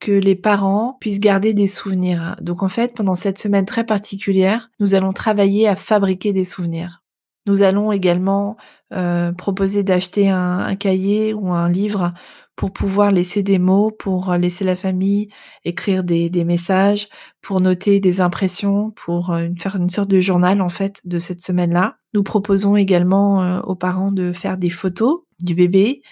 que 0.00 0.12
les 0.12 0.36
parents 0.36 0.96
puissent 1.00 1.20
garder 1.20 1.54
des 1.54 1.66
souvenirs. 1.66 2.36
Donc 2.40 2.62
en 2.62 2.68
fait, 2.68 2.94
pendant 2.94 3.14
cette 3.14 3.38
semaine 3.38 3.66
très 3.66 3.84
particulière, 3.84 4.70
nous 4.80 4.94
allons 4.94 5.12
travailler 5.12 5.68
à 5.68 5.76
fabriquer 5.76 6.32
des 6.32 6.44
souvenirs. 6.44 7.02
Nous 7.48 7.62
allons 7.62 7.92
également 7.92 8.58
euh, 8.92 9.32
proposer 9.32 9.82
d'acheter 9.82 10.28
un, 10.28 10.76
cahier 10.76 11.32
ou 11.32 11.50
un 11.52 11.70
livre 11.70 12.12
pour 12.56 12.74
pouvoir 12.74 13.10
laisser 13.10 13.42
des 13.42 13.58
mots, 13.58 13.90
pour 13.90 14.34
laisser 14.34 14.64
la 14.64 14.76
famille 14.76 15.30
écrire 15.64 16.04
des, 16.04 16.30
messages, 16.44 17.08
pour 17.40 17.62
noter 17.62 18.00
des 18.00 18.20
impressions, 18.20 18.90
pour 18.90 19.30
euh, 19.30 19.48
faire 19.56 19.76
une 19.76 19.88
sorte 19.88 20.10
de 20.10 20.20
journal 20.20 20.60
en 20.60 20.68
fait 20.68 21.00
de 21.06 21.18
cette 21.18 21.40
semaine-là. 21.40 21.96
Nous 22.12 22.22
proposons 22.22 22.76
également 22.76 23.42
euh, 23.42 23.60
aux 23.60 23.76
parents 23.76 24.12
de 24.12 24.34
faire 24.34 24.58
des 24.58 24.70
photos 24.70 25.20
du 25.42 25.54
bébé 25.54 26.02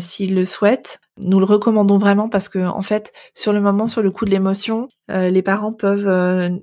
s'ils 0.00 0.34
le 0.34 0.44
souhaitent. 0.44 1.00
Nous 1.22 1.38
le 1.38 1.44
recommandons 1.44 1.98
vraiment 1.98 2.28
parce 2.28 2.48
que 2.48 2.58
en 2.58 2.82
fait, 2.82 3.12
sur 3.34 3.52
le 3.52 3.60
moment, 3.60 3.88
sur 3.88 4.02
le 4.02 4.10
coup 4.10 4.24
de 4.24 4.30
l'émotion, 4.30 4.88
les 5.08 5.42
parents 5.42 5.72
peuvent 5.72 6.08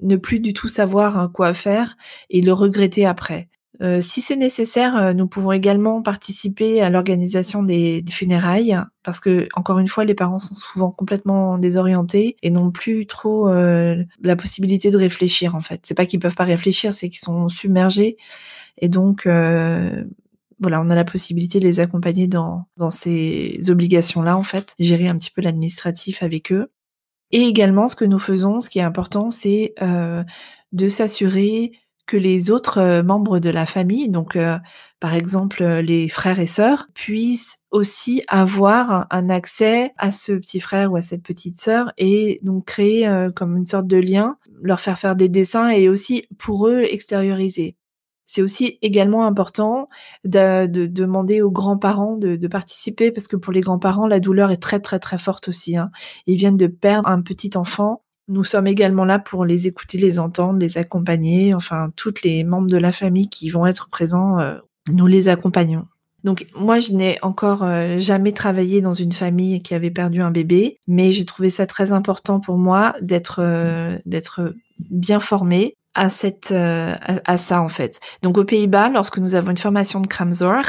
ne 0.02 0.16
plus 0.16 0.40
du 0.40 0.54
tout 0.54 0.70
savoir 0.70 1.20
hein, 1.20 1.30
quoi 1.34 1.54
faire 1.54 1.98
et 2.30 2.42
le 2.42 2.54
regretter 2.54 3.06
après. 3.06 3.50
Euh, 3.82 4.02
si 4.02 4.22
c'est 4.22 4.36
nécessaire, 4.36 4.96
euh, 4.98 5.14
nous 5.14 5.28
pouvons 5.28 5.52
également 5.52 6.02
participer 6.02 6.82
à 6.82 6.90
l'organisation 6.90 7.62
des, 7.62 8.04
funérailles 8.10 8.78
parce 9.04 9.20
que 9.20 9.48
encore 9.54 9.80
une 9.80 9.88
fois, 9.88 10.04
les 10.04 10.16
parents 10.16 10.40
sont 10.40 10.56
souvent 10.56 10.92
complètement 10.92 11.58
désorientés 11.58 12.38
et 12.42 12.50
n'ont 12.50 12.72
plus 12.72 13.06
trop 13.06 13.50
euh, 13.50 14.04
la 14.22 14.36
possibilité 14.36 14.90
de 14.90 14.98
réfléchir 14.98 15.56
en 15.56 15.62
fait. 15.62 15.82
C'est 15.84 15.94
pas 15.94 16.06
qu'ils 16.06 16.20
peuvent 16.20 16.36
pas 16.36 16.44
réfléchir, 16.44 16.94
c'est 16.96 17.10
qu'ils 17.10 17.20
sont 17.20 17.50
submergés 17.50 18.18
et 18.80 18.90
donc 18.90 19.28
voilà, 20.60 20.82
on 20.82 20.90
a 20.90 20.96
la 20.96 21.06
possibilité 21.06 21.60
de 21.60 21.66
les 21.66 21.80
accompagner 21.80 22.28
dans 22.28 22.68
dans 22.78 22.90
ces 22.90 23.60
obligations 23.70 24.22
là 24.22 24.38
en 24.38 24.44
fait, 24.44 24.74
gérer 24.80 25.08
un 25.08 25.18
petit 25.18 25.32
peu 25.32 25.42
l'administratif 25.42 26.24
avec 26.24 26.52
eux. 26.52 26.72
Et 27.32 27.42
également, 27.42 27.88
ce 27.88 27.96
que 27.96 28.06
nous 28.06 28.20
faisons, 28.20 28.62
ce 28.62 28.70
qui 28.70 28.80
est 28.80 28.84
important, 28.84 29.32
c'est 29.32 29.76
de 30.72 30.90
s'assurer 30.90 31.72
que 32.08 32.18
les 32.18 32.50
autres 32.50 32.80
euh, 32.80 33.04
membres 33.04 33.38
de 33.38 33.50
la 33.50 33.66
famille, 33.66 34.10
donc 34.10 34.36
euh, 34.36 34.58
par 35.00 35.14
exemple 35.14 35.62
euh, 35.62 35.82
les 35.82 36.10
frères 36.10 36.40
et 36.40 36.48
sœurs, 36.48 36.88
puissent 36.96 37.60
aussi 37.70 38.24
avoir 38.28 39.06
un 39.12 39.30
accès 39.30 39.94
à 39.98 40.12
ce 40.12 40.32
petit 40.32 40.62
frère 40.62 40.92
ou 40.92 40.96
à 40.96 41.02
cette 41.02 41.22
petite 41.22 41.60
sœur 41.60 41.92
et 41.98 42.40
donc 42.42 42.66
créer 42.66 43.08
comme 43.36 43.58
une 43.58 43.66
sorte 43.66 43.88
de 43.88 43.98
lien, 43.98 44.38
leur 44.62 44.80
faire 44.80 44.98
faire 44.98 45.18
des 45.18 45.28
dessins 45.28 45.70
et 45.70 45.90
aussi 45.90 46.26
pour 46.38 46.70
eux 46.70 46.84
extérioriser. 46.84 47.76
C'est 48.28 48.44
aussi 48.44 48.78
également 48.84 49.26
important 49.26 49.90
de, 50.26 50.68
demander 50.68 51.42
aux 51.42 51.50
grands-parents 51.50 52.18
de, 52.18 52.48
participer 52.48 53.12
parce 53.12 53.28
que 53.28 53.38
pour 53.38 53.52
les 53.52 53.62
grands-parents, 53.62 54.06
la 54.06 54.20
douleur 54.20 54.52
est 54.52 54.62
très 54.62 54.80
très 54.80 55.00
très 55.00 55.18
forte 55.18 55.48
aussi. 55.48 55.78
Hein. 55.78 55.90
Ils 56.28 56.36
viennent 56.36 56.58
de 56.58 56.68
perdre 56.68 57.10
un 57.10 57.22
petit 57.22 57.58
enfant 57.58 58.04
nous 58.30 58.44
sommes 58.44 58.68
également 58.68 59.06
là 59.06 59.20
pour 59.20 59.46
les 59.46 59.68
écouter, 59.68 59.98
les 59.98 60.20
entendre, 60.20 60.60
les 60.60 60.78
accompagner. 60.78 61.54
Enfin, 61.54 61.92
toutes 61.96 62.24
les 62.24 62.44
membres 62.44 62.68
de 62.68 62.78
la 62.78 62.92
famille 62.92 63.30
qui 63.30 63.50
vont 63.50 63.66
être 63.66 63.90
présents, 63.90 64.40
euh, 64.40 64.58
nous 64.92 65.08
les 65.08 65.30
accompagnons. 65.30 65.86
Donc 66.24 66.46
moi, 66.54 66.80
je 66.80 66.92
n'ai 66.92 67.20
encore 67.22 67.64
euh, 67.64 68.00
jamais 68.00 68.34
travaillé 68.34 68.82
dans 68.82 68.94
une 68.94 69.14
famille 69.14 69.62
qui 69.62 69.74
avait 69.74 69.92
perdu 69.92 70.22
un 70.22 70.32
bébé, 70.32 70.78
mais 70.88 71.14
j'ai 71.14 71.24
trouvé 71.24 71.50
ça 71.50 71.66
très 71.66 71.94
important 71.94 72.42
pour 72.42 72.58
moi 72.58 72.96
d'être 73.02 73.40
euh, 73.42 73.98
d'être 74.06 74.54
bien 74.90 75.22
formée 75.22 75.77
à 75.98 76.10
cette 76.10 76.52
à, 76.52 77.38
ça 77.38 77.62
en 77.62 77.68
fait. 77.68 78.00
Donc 78.22 78.38
aux 78.38 78.46
Pays-Bas, 78.46 78.90
lorsque 78.90 79.18
nous 79.18 79.36
avons 79.36 79.52
une 79.52 79.58
formation 79.58 80.00
de 80.00 80.08
Kramzor, 80.08 80.64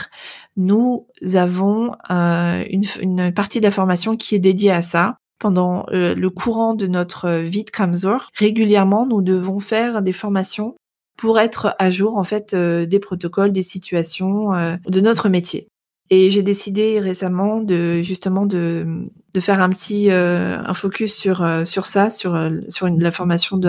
nous 0.56 1.06
avons 1.34 1.92
une, 2.10 2.82
une 3.00 3.32
partie 3.32 3.60
de 3.60 3.64
la 3.64 3.70
formation 3.70 4.16
qui 4.16 4.34
est 4.34 4.40
dédiée 4.40 4.72
à 4.72 4.82
ça 4.82 5.18
pendant 5.38 5.86
euh, 5.92 6.14
le 6.14 6.30
courant 6.30 6.74
de 6.74 6.86
notre 6.86 7.30
vie 7.30 7.64
de 7.64 7.70
Kramzor, 7.70 8.30
régulièrement, 8.34 9.06
nous 9.06 9.22
devons 9.22 9.60
faire 9.60 10.02
des 10.02 10.12
formations 10.12 10.76
pour 11.16 11.38
être 11.38 11.74
à 11.78 11.90
jour 11.90 12.16
en 12.16 12.24
fait 12.24 12.54
euh, 12.54 12.86
des 12.86 12.98
protocoles, 12.98 13.52
des 13.52 13.62
situations 13.62 14.54
euh, 14.54 14.76
de 14.86 15.00
notre 15.00 15.28
métier. 15.28 15.68
Et 16.10 16.30
j'ai 16.30 16.42
décidé 16.42 17.00
récemment 17.00 17.60
de 17.60 18.00
justement 18.00 18.46
de, 18.46 18.86
de 19.34 19.40
faire 19.40 19.60
un 19.60 19.68
petit 19.68 20.10
un 20.10 20.72
focus 20.72 21.14
sur 21.14 21.46
sur 21.66 21.84
ça, 21.84 22.08
sur 22.08 22.50
sur 22.70 22.88
la 22.88 23.10
formation 23.10 23.58
de, 23.58 23.68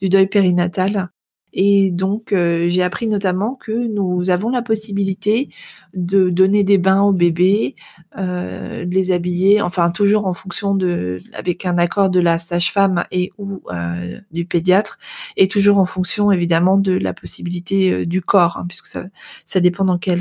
du 0.00 0.08
deuil 0.08 0.26
périnatal 0.26 1.10
et 1.52 1.90
donc, 1.90 2.32
euh, 2.32 2.68
j'ai 2.68 2.82
appris 2.82 3.06
notamment 3.06 3.54
que 3.54 3.72
nous 3.72 4.30
avons 4.30 4.50
la 4.50 4.62
possibilité 4.62 5.48
de 5.94 6.28
donner 6.28 6.62
des 6.62 6.78
bains 6.78 7.02
aux 7.02 7.12
bébés, 7.12 7.74
euh, 8.18 8.84
de 8.84 8.94
les 8.94 9.12
habiller, 9.12 9.62
enfin 9.62 9.90
toujours 9.90 10.26
en 10.26 10.34
fonction 10.34 10.74
de, 10.74 11.22
avec 11.32 11.64
un 11.64 11.78
accord 11.78 12.10
de 12.10 12.20
la 12.20 12.38
sage-femme 12.38 13.04
et 13.10 13.32
ou 13.38 13.62
euh, 13.72 14.20
du 14.30 14.44
pédiatre, 14.44 14.98
et 15.36 15.48
toujours 15.48 15.78
en 15.78 15.86
fonction 15.86 16.30
évidemment 16.30 16.76
de 16.76 16.92
la 16.92 17.14
possibilité 17.14 18.04
du 18.04 18.20
corps, 18.20 18.58
hein, 18.58 18.66
puisque 18.68 18.86
ça, 18.86 19.06
ça 19.46 19.60
dépend 19.60 19.84
dans 19.84 19.98
quel, 19.98 20.20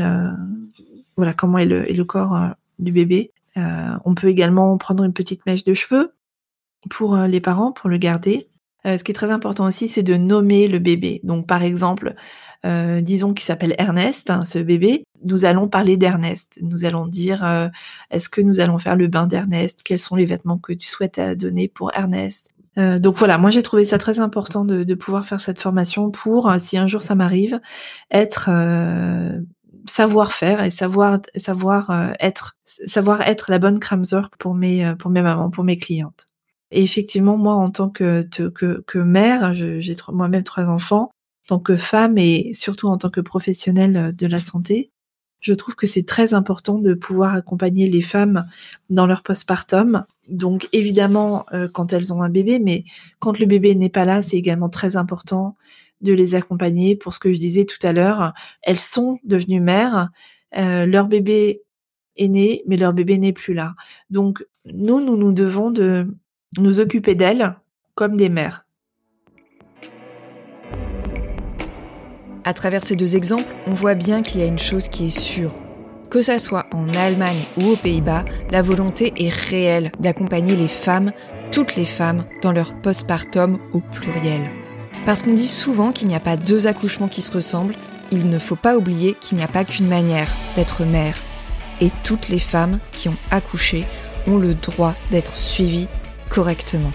voilà, 1.17 1.33
comment 1.33 1.57
est 1.57 1.65
le, 1.65 1.89
est 1.89 1.93
le 1.95 2.05
corps 2.05 2.35
du 2.79 2.91
bébé. 2.91 3.31
on 3.55 4.15
peut 4.15 4.27
également 4.27 4.77
prendre 4.77 5.03
une 5.03 5.13
petite 5.13 5.45
mèche 5.45 5.63
de 5.65 5.73
cheveux 5.73 6.13
pour 6.89 7.17
les 7.17 7.41
parents, 7.41 7.73
pour 7.73 7.89
le 7.89 7.97
garder. 7.97 8.47
Euh, 8.85 8.97
ce 8.97 9.03
qui 9.03 9.11
est 9.11 9.15
très 9.15 9.31
important 9.31 9.65
aussi, 9.65 9.87
c'est 9.87 10.03
de 10.03 10.15
nommer 10.15 10.67
le 10.67 10.79
bébé. 10.79 11.19
Donc, 11.23 11.47
par 11.47 11.63
exemple, 11.63 12.15
euh, 12.65 13.01
disons 13.01 13.33
qu'il 13.33 13.45
s'appelle 13.45 13.75
Ernest, 13.77 14.29
hein, 14.29 14.45
ce 14.45 14.59
bébé, 14.59 15.03
nous 15.23 15.45
allons 15.45 15.67
parler 15.67 15.97
d'Ernest. 15.97 16.59
Nous 16.61 16.85
allons 16.85 17.07
dire, 17.07 17.43
euh, 17.45 17.67
est-ce 18.11 18.29
que 18.29 18.41
nous 18.41 18.59
allons 18.59 18.77
faire 18.77 18.95
le 18.95 19.07
bain 19.07 19.27
d'Ernest? 19.27 19.81
Quels 19.83 19.99
sont 19.99 20.15
les 20.15 20.25
vêtements 20.25 20.57
que 20.57 20.73
tu 20.73 20.87
souhaites 20.87 21.19
donner 21.37 21.67
pour 21.67 21.91
Ernest? 21.95 22.49
Donc 22.99 23.17
voilà, 23.17 23.39
moi 23.39 23.49
j'ai 23.49 23.63
trouvé 23.63 23.85
ça 23.85 23.97
très 23.97 24.19
important 24.19 24.63
de, 24.63 24.93
pouvoir 24.93 25.25
faire 25.25 25.39
cette 25.39 25.59
formation 25.59 26.11
pour, 26.11 26.53
si 26.59 26.77
un 26.77 26.85
jour 26.85 27.01
ça 27.01 27.15
m'arrive, 27.15 27.59
être 28.11 28.51
savoir 29.87 30.31
faire 30.31 30.63
et 30.63 30.69
savoir 30.69 31.19
savoir 31.35 32.13
être 32.19 32.55
savoir 32.63 33.21
être 33.21 33.49
la 33.49 33.57
bonne 33.57 33.79
Kramzer 33.79 34.29
pour 34.37 34.53
mes 34.53 34.93
pour 34.99 35.09
mes 35.09 35.23
mamans, 35.23 35.49
pour 35.49 35.63
mes 35.63 35.79
clientes. 35.79 36.27
Et 36.71 36.83
effectivement, 36.83 37.37
moi, 37.37 37.55
en 37.55 37.71
tant 37.71 37.89
que, 37.89 38.23
que, 38.23 38.83
que 38.85 38.99
mère, 38.99 39.53
j'ai 39.53 39.95
moi-même 40.11 40.43
trois 40.43 40.65
enfants, 40.69 41.11
en 41.45 41.47
tant 41.47 41.59
que 41.59 41.77
femme 41.77 42.17
et 42.17 42.51
surtout 42.53 42.87
en 42.87 42.97
tant 42.97 43.09
que 43.09 43.21
professionnelle 43.21 43.97
euh, 43.97 44.11
de 44.11 44.27
la 44.27 44.37
santé, 44.37 44.91
je 45.39 45.53
trouve 45.53 45.75
que 45.75 45.87
c'est 45.87 46.05
très 46.05 46.33
important 46.33 46.79
de 46.79 46.93
pouvoir 46.93 47.35
accompagner 47.35 47.89
les 47.89 48.01
femmes 48.01 48.47
dans 48.89 49.05
leur 49.05 49.23
postpartum. 49.23 50.05
Donc 50.27 50.67
évidemment 50.73 51.45
euh, 51.53 51.67
quand 51.71 51.93
elles 51.93 52.13
ont 52.13 52.21
un 52.21 52.29
bébé, 52.29 52.59
mais 52.59 52.83
quand 53.19 53.39
le 53.39 53.45
bébé 53.45 53.75
n'est 53.75 53.89
pas 53.89 54.05
là, 54.05 54.21
c'est 54.21 54.37
également 54.37 54.69
très 54.69 54.97
important 54.97 55.55
de 56.01 56.13
les 56.13 56.35
accompagner 56.35 56.95
pour 56.95 57.13
ce 57.13 57.19
que 57.19 57.31
je 57.31 57.39
disais 57.39 57.65
tout 57.65 57.85
à 57.85 57.93
l'heure. 57.93 58.33
Elles 58.61 58.79
sont 58.79 59.19
devenues 59.23 59.61
mères, 59.61 60.09
euh, 60.57 60.85
leur 60.85 61.07
bébé 61.07 61.61
est 62.17 62.27
né, 62.27 62.63
mais 62.67 62.77
leur 62.77 62.93
bébé 62.93 63.17
n'est 63.17 63.33
plus 63.33 63.53
là. 63.53 63.75
Donc 64.09 64.45
nous, 64.65 64.99
nous 64.99 65.17
nous 65.17 65.31
devons 65.33 65.71
de 65.71 66.07
nous 66.57 66.79
occuper 66.79 67.15
d'elles 67.15 67.55
comme 67.95 68.17
des 68.17 68.29
mères. 68.29 68.65
À 72.43 72.53
travers 72.53 72.83
ces 72.83 72.95
deux 72.95 73.17
exemples, 73.17 73.53
on 73.65 73.73
voit 73.73 73.95
bien 73.95 74.21
qu'il 74.21 74.39
y 74.39 74.43
a 74.43 74.47
une 74.47 74.57
chose 74.57 74.87
qui 74.87 75.07
est 75.07 75.19
sûre. 75.19 75.53
Que 76.09 76.21
ça 76.21 76.39
soit 76.39 76.65
en 76.71 76.87
Allemagne 76.89 77.43
ou 77.57 77.71
aux 77.71 77.75
Pays-Bas, 77.75 78.23
la 78.49 78.61
volonté 78.61 79.13
est 79.17 79.33
réelle 79.33 79.91
d'accompagner 79.99 80.55
les 80.55 80.69
femmes, 80.69 81.11
toutes 81.51 81.75
les 81.75 81.85
femmes, 81.85 82.23
dans 82.41 82.53
leur 82.53 82.73
postpartum 82.81 83.59
au 83.73 83.81
pluriel. 83.81 84.49
Parce 85.05 85.23
qu'on 85.23 85.33
dit 85.33 85.47
souvent 85.47 85.91
qu'il 85.91 86.07
n'y 86.07 86.15
a 86.15 86.21
pas 86.21 86.37
deux 86.37 86.67
accouchements 86.67 87.09
qui 87.09 87.21
se 87.21 87.33
ressemblent, 87.33 87.75
il 88.11 88.29
ne 88.29 88.39
faut 88.39 88.55
pas 88.55 88.77
oublier 88.77 89.15
qu'il 89.19 89.37
n'y 89.37 89.43
a 89.43 89.49
pas 89.49 89.65
qu'une 89.65 89.89
manière 89.89 90.29
d'être 90.55 90.85
mère. 90.85 91.17
Et 91.81 91.91
toutes 92.05 92.29
les 92.29 92.39
femmes 92.39 92.79
qui 92.93 93.09
ont 93.09 93.17
accouché 93.29 93.85
ont 94.25 94.37
le 94.37 94.53
droit 94.53 94.95
d'être 95.11 95.37
suivies 95.37 95.87
correctement. 96.29 96.91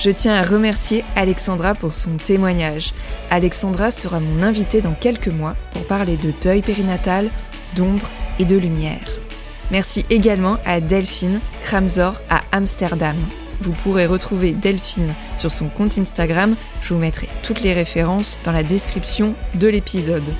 Je 0.00 0.10
tiens 0.10 0.34
à 0.34 0.42
remercier 0.42 1.04
Alexandra 1.14 1.74
pour 1.74 1.94
son 1.94 2.16
témoignage. 2.16 2.92
Alexandra 3.30 3.92
sera 3.92 4.18
mon 4.18 4.42
invitée 4.42 4.80
dans 4.80 4.94
quelques 4.94 5.28
mois 5.28 5.54
pour 5.72 5.86
parler 5.86 6.16
de 6.16 6.32
deuil 6.42 6.60
périnatal, 6.60 7.30
d'ombre 7.76 8.10
et 8.40 8.44
de 8.44 8.56
lumière. 8.56 9.08
Merci 9.70 10.04
également 10.10 10.58
à 10.64 10.80
Delphine 10.80 11.40
Kramzor 11.62 12.20
à 12.28 12.40
Amsterdam. 12.50 13.16
vous 13.60 13.72
pourrez 13.72 14.06
retrouver 14.06 14.50
Delphine 14.50 15.14
sur 15.36 15.52
son 15.52 15.68
compte 15.68 15.96
Instagram. 15.96 16.56
Je 16.82 16.94
vous 16.94 17.00
mettrai 17.00 17.28
toutes 17.44 17.62
les 17.62 17.72
références 17.72 18.40
dans 18.42 18.50
la 18.50 18.64
description 18.64 19.34
de 19.54 19.68
l'épisode. 19.68 20.34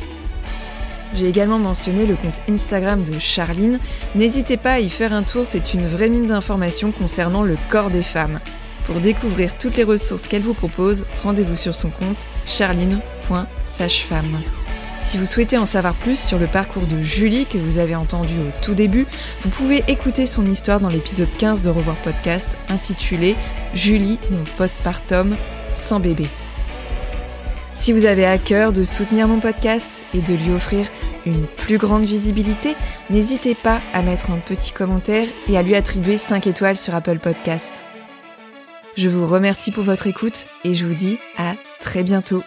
J'ai 1.14 1.28
également 1.28 1.58
mentionné 1.58 2.06
le 2.06 2.14
compte 2.14 2.40
Instagram 2.48 3.04
de 3.04 3.18
Charline. 3.18 3.78
N'hésitez 4.14 4.56
pas 4.56 4.72
à 4.74 4.80
y 4.80 4.88
faire 4.88 5.12
un 5.12 5.22
tour, 5.22 5.46
c'est 5.46 5.74
une 5.74 5.86
vraie 5.86 6.08
mine 6.08 6.28
d'informations 6.28 6.90
concernant 6.90 7.42
le 7.42 7.56
corps 7.68 7.90
des 7.90 8.02
femmes. 8.02 8.40
Pour 8.86 9.00
découvrir 9.00 9.58
toutes 9.58 9.76
les 9.76 9.84
ressources 9.84 10.26
qu'elle 10.26 10.42
vous 10.42 10.54
propose, 10.54 11.04
rendez-vous 11.22 11.56
sur 11.56 11.74
son 11.74 11.90
compte 11.90 12.28
charline.sagefemme. 12.46 14.38
Si 15.00 15.18
vous 15.18 15.26
souhaitez 15.26 15.58
en 15.58 15.66
savoir 15.66 15.94
plus 15.94 16.18
sur 16.18 16.38
le 16.38 16.46
parcours 16.46 16.86
de 16.86 17.02
Julie 17.02 17.46
que 17.46 17.58
vous 17.58 17.78
avez 17.78 17.94
entendu 17.94 18.34
au 18.34 18.50
tout 18.62 18.74
début, 18.74 19.06
vous 19.40 19.50
pouvez 19.50 19.84
écouter 19.88 20.26
son 20.26 20.46
histoire 20.46 20.80
dans 20.80 20.88
l'épisode 20.88 21.28
15 21.38 21.60
de 21.62 21.70
Revoir 21.70 21.96
Podcast 21.96 22.56
intitulé 22.68 23.36
Julie, 23.74 24.18
mon 24.30 24.44
postpartum 24.56 25.36
sans 25.74 26.00
bébé. 26.00 26.28
Si 27.82 27.92
vous 27.92 28.04
avez 28.04 28.24
à 28.24 28.38
cœur 28.38 28.72
de 28.72 28.84
soutenir 28.84 29.26
mon 29.26 29.40
podcast 29.40 30.04
et 30.14 30.20
de 30.20 30.34
lui 30.34 30.52
offrir 30.52 30.86
une 31.26 31.48
plus 31.48 31.78
grande 31.78 32.04
visibilité, 32.04 32.76
n'hésitez 33.10 33.56
pas 33.56 33.80
à 33.92 34.02
mettre 34.02 34.30
un 34.30 34.36
petit 34.36 34.70
commentaire 34.70 35.26
et 35.48 35.58
à 35.58 35.62
lui 35.62 35.74
attribuer 35.74 36.16
5 36.16 36.46
étoiles 36.46 36.76
sur 36.76 36.94
Apple 36.94 37.18
Podcast. 37.18 37.84
Je 38.96 39.08
vous 39.08 39.26
remercie 39.26 39.72
pour 39.72 39.82
votre 39.82 40.06
écoute 40.06 40.46
et 40.62 40.74
je 40.74 40.86
vous 40.86 40.94
dis 40.94 41.18
à 41.36 41.54
très 41.80 42.04
bientôt. 42.04 42.44